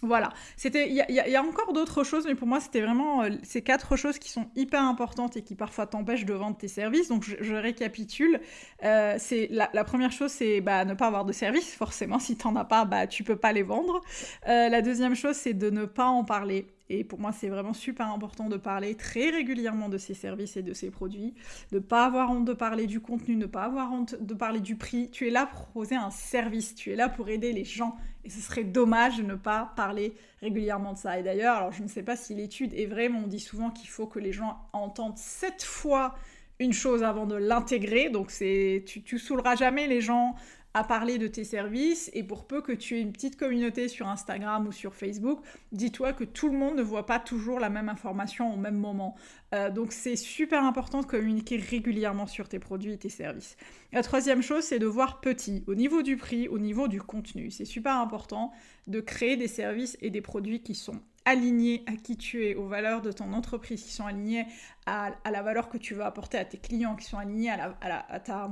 Voilà, 0.03 0.33
c'était, 0.57 0.89
il 0.89 0.95
y, 0.95 1.35
a 1.35 1.43
encore 1.43 1.73
d'autres 1.73 2.03
choses, 2.03 2.25
mais 2.25 2.33
pour 2.33 2.47
moi 2.47 2.59
c'était 2.59 2.81
vraiment 2.81 3.21
euh, 3.21 3.29
ces 3.43 3.61
quatre 3.61 3.95
choses 3.95 4.17
qui 4.17 4.31
sont 4.31 4.47
hyper 4.55 4.81
importantes 4.81 5.37
et 5.37 5.43
qui 5.43 5.53
parfois 5.53 5.85
t'empêchent 5.85 6.25
de 6.25 6.33
vendre 6.33 6.57
tes 6.57 6.67
services. 6.67 7.07
Donc 7.09 7.23
je, 7.23 7.53
récapitule. 7.53 8.39
Euh, 8.83 9.15
c'est 9.19 9.47
la, 9.51 9.83
première 9.83 10.11
chose, 10.11 10.31
c'est 10.31 10.59
bah, 10.59 10.85
ne 10.85 10.95
pas 10.95 11.05
avoir 11.05 11.23
de 11.23 11.31
service. 11.31 11.75
Forcément, 11.75 12.17
si 12.17 12.35
t'en 12.35 12.55
as 12.55 12.65
pas, 12.65 12.83
bah 12.85 13.05
tu 13.05 13.23
peux 13.23 13.35
pas 13.35 13.51
les 13.51 13.61
vendre. 13.61 14.01
Euh, 14.47 14.69
la 14.69 14.81
deuxième 14.81 15.13
chose, 15.15 15.35
c'est 15.35 15.53
de 15.53 15.69
ne 15.69 15.85
pas 15.85 16.07
en 16.07 16.23
parler. 16.23 16.65
Et 16.93 17.05
pour 17.05 17.19
moi, 17.19 17.31
c'est 17.31 17.47
vraiment 17.47 17.73
super 17.73 18.07
important 18.11 18.49
de 18.49 18.57
parler 18.57 18.95
très 18.95 19.29
régulièrement 19.29 19.87
de 19.87 19.97
ces 19.97 20.13
services 20.13 20.57
et 20.57 20.61
de 20.61 20.73
ces 20.73 20.91
produits, 20.91 21.33
de 21.71 21.77
ne 21.77 21.79
pas 21.79 22.05
avoir 22.05 22.31
honte 22.31 22.43
de 22.43 22.51
parler 22.51 22.85
du 22.85 22.99
contenu, 22.99 23.37
ne 23.37 23.45
pas 23.45 23.63
avoir 23.63 23.93
honte 23.93 24.15
de 24.21 24.33
parler 24.33 24.59
du 24.59 24.75
prix. 24.75 25.09
Tu 25.09 25.25
es 25.27 25.31
là 25.31 25.45
pour 25.45 25.61
proposer 25.61 25.95
un 25.95 26.09
service, 26.09 26.75
tu 26.75 26.91
es 26.91 26.97
là 26.97 27.07
pour 27.07 27.29
aider 27.29 27.53
les 27.53 27.63
gens. 27.63 27.95
Et 28.25 28.29
ce 28.29 28.41
serait 28.41 28.65
dommage 28.65 29.19
de 29.19 29.23
ne 29.23 29.35
pas 29.35 29.71
parler 29.77 30.13
régulièrement 30.41 30.91
de 30.91 30.97
ça. 30.97 31.17
Et 31.17 31.23
d'ailleurs, 31.23 31.55
alors 31.55 31.71
je 31.71 31.81
ne 31.81 31.87
sais 31.87 32.03
pas 32.03 32.17
si 32.17 32.35
l'étude 32.35 32.73
est 32.73 32.87
vraie, 32.87 33.07
mais 33.07 33.19
on 33.23 33.27
dit 33.27 33.39
souvent 33.39 33.69
qu'il 33.69 33.87
faut 33.87 34.05
que 34.05 34.19
les 34.19 34.33
gens 34.33 34.57
entendent 34.73 35.17
sept 35.17 35.63
fois 35.63 36.15
une 36.59 36.73
chose 36.73 37.03
avant 37.03 37.25
de 37.25 37.35
l'intégrer. 37.35 38.09
Donc 38.09 38.31
tu, 38.31 38.83
tu 39.03 39.17
saouleras 39.17 39.55
jamais 39.55 39.87
les 39.87 40.01
gens 40.01 40.35
à 40.73 40.83
parler 40.83 41.17
de 41.17 41.27
tes 41.27 41.43
services 41.43 42.09
et 42.13 42.23
pour 42.23 42.45
peu 42.45 42.61
que 42.61 42.71
tu 42.71 42.97
aies 42.97 43.01
une 43.01 43.11
petite 43.11 43.35
communauté 43.37 43.87
sur 43.87 44.07
Instagram 44.07 44.67
ou 44.67 44.71
sur 44.71 44.95
Facebook, 44.95 45.41
dis-toi 45.71 46.13
que 46.13 46.23
tout 46.23 46.47
le 46.47 46.57
monde 46.57 46.77
ne 46.77 46.81
voit 46.81 47.05
pas 47.05 47.19
toujours 47.19 47.59
la 47.59 47.69
même 47.69 47.89
information 47.89 48.53
au 48.53 48.57
même 48.57 48.77
moment. 48.77 49.15
Euh, 49.53 49.69
donc 49.69 49.91
c'est 49.91 50.15
super 50.15 50.63
important 50.63 51.01
de 51.01 51.05
communiquer 51.05 51.57
régulièrement 51.57 52.25
sur 52.25 52.47
tes 52.47 52.59
produits 52.59 52.93
et 52.93 52.97
tes 52.97 53.09
services. 53.09 53.57
La 53.91 54.01
troisième 54.01 54.41
chose, 54.41 54.63
c'est 54.63 54.79
de 54.79 54.85
voir 54.85 55.19
petit, 55.19 55.63
au 55.67 55.75
niveau 55.75 56.03
du 56.03 56.15
prix, 56.15 56.47
au 56.47 56.57
niveau 56.57 56.87
du 56.87 57.01
contenu. 57.01 57.51
C'est 57.51 57.65
super 57.65 57.97
important 57.97 58.53
de 58.87 59.01
créer 59.01 59.35
des 59.35 59.49
services 59.49 59.97
et 60.01 60.09
des 60.09 60.21
produits 60.21 60.61
qui 60.61 60.75
sont 60.75 61.01
alignés 61.25 61.83
à 61.85 61.95
qui 61.97 62.17
tu 62.17 62.45
es, 62.45 62.55
aux 62.55 62.67
valeurs 62.67 63.01
de 63.01 63.11
ton 63.11 63.33
entreprise, 63.33 63.83
qui 63.83 63.91
sont 63.91 64.05
alignés 64.05 64.45
à, 64.85 65.11
la 65.29 65.41
valeur 65.43 65.69
que 65.69 65.77
tu 65.77 65.93
veux 65.93 66.03
apporter 66.03 66.37
à 66.37 66.45
tes 66.45 66.57
clients, 66.57 66.95
qui 66.95 67.05
sont 67.05 67.17
alignés 67.17 67.51
à, 67.51 67.75
à 67.81 68.19
ta 68.19 68.51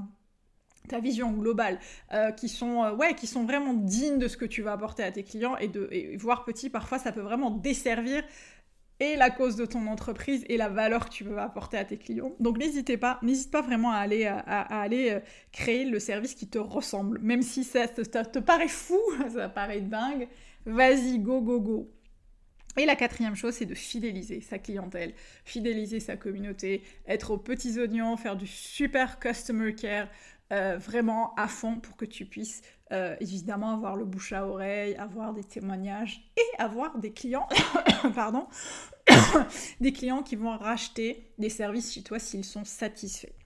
ta 0.89 0.99
vision 0.99 1.31
globale, 1.31 1.79
euh, 2.13 2.31
qui 2.31 2.49
sont 2.49 2.83
euh, 2.83 2.93
ouais, 2.93 3.15
qui 3.15 3.27
sont 3.27 3.45
vraiment 3.45 3.73
dignes 3.73 4.19
de 4.19 4.27
ce 4.27 4.37
que 4.37 4.45
tu 4.45 4.61
vas 4.61 4.73
apporter 4.73 5.03
à 5.03 5.11
tes 5.11 5.23
clients 5.23 5.57
et 5.57 5.67
de 5.67 5.89
voir 6.17 6.43
petit, 6.43 6.69
parfois 6.69 6.99
ça 6.99 7.11
peut 7.11 7.21
vraiment 7.21 7.51
desservir 7.51 8.23
et 8.99 9.15
la 9.15 9.29
cause 9.29 9.55
de 9.55 9.65
ton 9.65 9.87
entreprise 9.87 10.43
et 10.49 10.57
la 10.57 10.67
valeur 10.69 11.05
que 11.05 11.13
tu 11.13 11.23
veux 11.23 11.39
apporter 11.39 11.77
à 11.77 11.85
tes 11.85 11.97
clients. 11.97 12.33
Donc 12.39 12.57
n'hésitez 12.57 12.97
pas, 12.97 13.19
n'hésite 13.21 13.51
pas 13.51 13.61
vraiment 13.61 13.91
à 13.91 13.97
aller, 13.97 14.25
à, 14.25 14.41
aller 14.81 15.11
euh, 15.11 15.19
créer 15.51 15.85
le 15.85 15.99
service 15.99 16.35
qui 16.35 16.47
te 16.47 16.57
ressemble, 16.57 17.19
même 17.19 17.41
si 17.41 17.63
ça, 17.63 17.85
ça 17.87 18.25
te 18.25 18.39
paraît 18.39 18.67
fou, 18.67 18.99
ça 19.33 19.49
paraît 19.49 19.81
dingue. 19.81 20.27
Vas-y, 20.65 21.19
go, 21.19 21.41
go, 21.41 21.61
go. 21.61 21.91
Et 22.77 22.85
la 22.85 22.95
quatrième 22.95 23.35
chose, 23.35 23.55
c'est 23.55 23.65
de 23.65 23.73
fidéliser 23.73 24.41
sa 24.41 24.59
clientèle, 24.59 25.13
fidéliser 25.43 25.99
sa 25.99 26.17
communauté, 26.17 26.83
être 27.07 27.31
aux 27.31 27.37
petits 27.37 27.79
oignons, 27.79 28.15
faire 28.15 28.35
du 28.35 28.47
super 28.47 29.19
customer 29.19 29.73
care, 29.73 30.07
euh, 30.51 30.77
vraiment 30.77 31.33
à 31.35 31.47
fond 31.47 31.75
pour 31.75 31.95
que 31.95 32.05
tu 32.05 32.25
puisses 32.25 32.61
euh, 32.91 33.15
évidemment 33.19 33.71
avoir 33.71 33.95
le 33.95 34.05
bouche 34.05 34.33
à 34.33 34.47
oreille, 34.47 34.95
avoir 34.95 35.33
des 35.33 35.43
témoignages 35.43 36.23
et 36.35 36.61
avoir 36.61 36.97
des 36.97 37.13
clients, 37.13 37.47
pardon, 38.15 38.47
des 39.79 39.93
clients 39.93 40.23
qui 40.23 40.35
vont 40.35 40.57
racheter 40.57 41.31
des 41.37 41.49
services 41.49 41.93
chez 41.93 42.01
toi 42.01 42.17
s'ils 42.17 42.45
sont 42.45 42.65
satisfaits. 42.65 43.38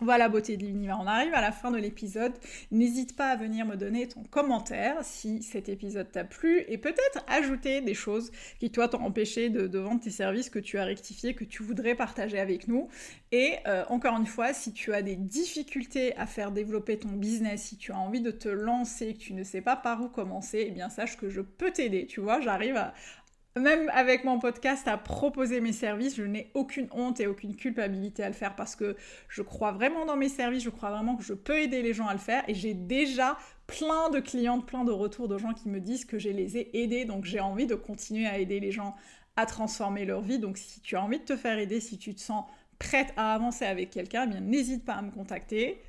Voilà, 0.00 0.28
beauté 0.28 0.56
de 0.56 0.64
l'univers, 0.64 0.98
on 1.00 1.06
arrive 1.06 1.32
à 1.34 1.40
la 1.40 1.52
fin 1.52 1.70
de 1.70 1.76
l'épisode. 1.76 2.32
N'hésite 2.72 3.14
pas 3.14 3.28
à 3.28 3.36
venir 3.36 3.64
me 3.64 3.76
donner 3.76 4.08
ton 4.08 4.24
commentaire 4.24 4.96
si 5.02 5.40
cet 5.44 5.68
épisode 5.68 6.10
t'a 6.10 6.24
plu 6.24 6.64
et 6.66 6.78
peut-être 6.78 7.24
ajouter 7.28 7.80
des 7.80 7.94
choses 7.94 8.32
qui, 8.58 8.72
toi, 8.72 8.88
t'ont 8.88 9.02
empêché 9.02 9.50
de, 9.50 9.78
vendre 9.78 10.00
tes 10.00 10.10
services 10.10 10.50
que 10.50 10.58
tu 10.58 10.78
as 10.78 10.84
rectifié, 10.84 11.34
que 11.34 11.44
tu 11.44 11.62
voudrais 11.62 11.94
partager 11.94 12.40
avec 12.40 12.66
nous. 12.66 12.88
Et 13.30 13.54
euh, 13.68 13.84
encore 13.88 14.16
une 14.16 14.26
fois, 14.26 14.52
si 14.52 14.72
tu 14.72 14.92
as 14.92 15.02
des 15.02 15.14
difficultés 15.14 16.16
à 16.16 16.26
faire 16.26 16.50
développer 16.50 16.98
ton 16.98 17.10
business, 17.10 17.62
si 17.62 17.76
tu 17.76 17.92
as 17.92 17.98
envie 17.98 18.20
de 18.20 18.32
te 18.32 18.48
lancer, 18.48 19.14
que 19.14 19.18
tu 19.18 19.32
ne 19.32 19.44
sais 19.44 19.60
pas 19.60 19.76
par 19.76 20.02
où 20.02 20.08
commencer, 20.08 20.64
eh 20.66 20.70
bien 20.72 20.88
sache 20.88 21.16
que 21.16 21.30
je 21.30 21.40
peux 21.40 21.70
t'aider. 21.70 22.06
Tu 22.06 22.20
vois, 22.20 22.40
j'arrive 22.40 22.76
à, 22.76 22.94
même 23.56 23.88
avec 23.94 24.24
mon 24.24 24.40
podcast, 24.40 24.88
à 24.88 24.96
proposer 24.96 25.60
mes 25.60 25.72
services, 25.72 26.16
je 26.16 26.24
n'ai 26.24 26.50
aucune 26.54 26.88
honte 26.90 27.20
et 27.20 27.28
aucune 27.28 27.54
culpabilité 27.54 28.24
à 28.24 28.28
le 28.28 28.34
faire 28.34 28.56
parce 28.56 28.74
que 28.74 28.96
je 29.28 29.42
crois 29.42 29.70
vraiment 29.70 30.06
dans 30.06 30.16
mes 30.16 30.28
services, 30.28 30.64
je 30.64 30.70
crois 30.70 30.90
vraiment 30.90 31.16
que 31.16 31.22
je 31.22 31.34
peux 31.34 31.60
aider 31.60 31.80
les 31.80 31.94
gens 31.94 32.08
à 32.08 32.12
le 32.12 32.18
faire 32.18 32.42
et 32.48 32.54
j'ai 32.54 32.74
déjà 32.74 33.38
plein 33.68 34.10
de 34.10 34.18
clientes, 34.18 34.66
plein 34.66 34.84
de 34.84 34.90
retours 34.90 35.28
de 35.28 35.38
gens 35.38 35.52
qui 35.52 35.68
me 35.68 35.80
disent 35.80 36.04
que 36.04 36.18
je 36.18 36.30
les 36.30 36.58
ai 36.58 36.82
aidés, 36.82 37.04
donc 37.04 37.24
j'ai 37.24 37.38
envie 37.38 37.66
de 37.66 37.76
continuer 37.76 38.26
à 38.26 38.38
aider 38.38 38.58
les 38.58 38.72
gens 38.72 38.96
à 39.36 39.46
transformer 39.46 40.04
leur 40.04 40.20
vie. 40.20 40.40
Donc 40.40 40.58
si 40.58 40.80
tu 40.80 40.96
as 40.96 41.02
envie 41.02 41.20
de 41.20 41.24
te 41.24 41.36
faire 41.36 41.58
aider, 41.58 41.78
si 41.78 41.96
tu 41.96 42.12
te 42.14 42.20
sens 42.20 42.44
prête 42.80 43.12
à 43.16 43.34
avancer 43.34 43.64
avec 43.64 43.90
quelqu'un, 43.90 44.28
eh 44.36 44.40
n'hésite 44.40 44.84
pas 44.84 44.94
à 44.94 45.02
me 45.02 45.12
contacter 45.12 45.80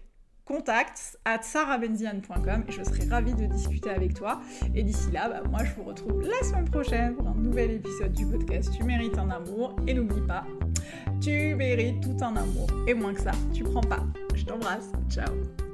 contact 0.46 1.18
at 1.26 1.42
sarabenzian.com 1.44 2.64
et 2.68 2.72
je 2.72 2.84
serai 2.84 3.08
ravie 3.10 3.34
de 3.34 3.46
discuter 3.46 3.90
avec 3.90 4.14
toi. 4.14 4.42
Et 4.74 4.84
d'ici 4.84 5.12
là, 5.12 5.30
bah, 5.30 5.42
moi 5.50 5.64
je 5.64 5.74
vous 5.74 5.84
retrouve 5.84 6.22
la 6.22 6.48
semaine 6.48 6.70
prochaine 6.70 7.16
pour 7.16 7.28
un 7.28 7.36
nouvel 7.36 7.72
épisode 7.72 8.14
du 8.14 8.26
podcast 8.26 8.72
Tu 8.76 8.84
mérites 8.84 9.18
un 9.18 9.30
amour. 9.30 9.76
Et 9.88 9.94
n'oublie 9.94 10.26
pas, 10.26 10.46
tu 11.22 11.56
mérites 11.56 12.02
tout 12.02 12.18
un 12.24 12.36
amour. 12.36 12.68
Et 12.88 12.94
moins 12.94 13.14
que 13.14 13.22
ça, 13.22 13.32
tu 13.54 13.64
prends 13.64 13.82
pas. 13.82 14.04
Je 14.36 14.46
t'embrasse. 14.46 14.92
Ciao 15.10 15.65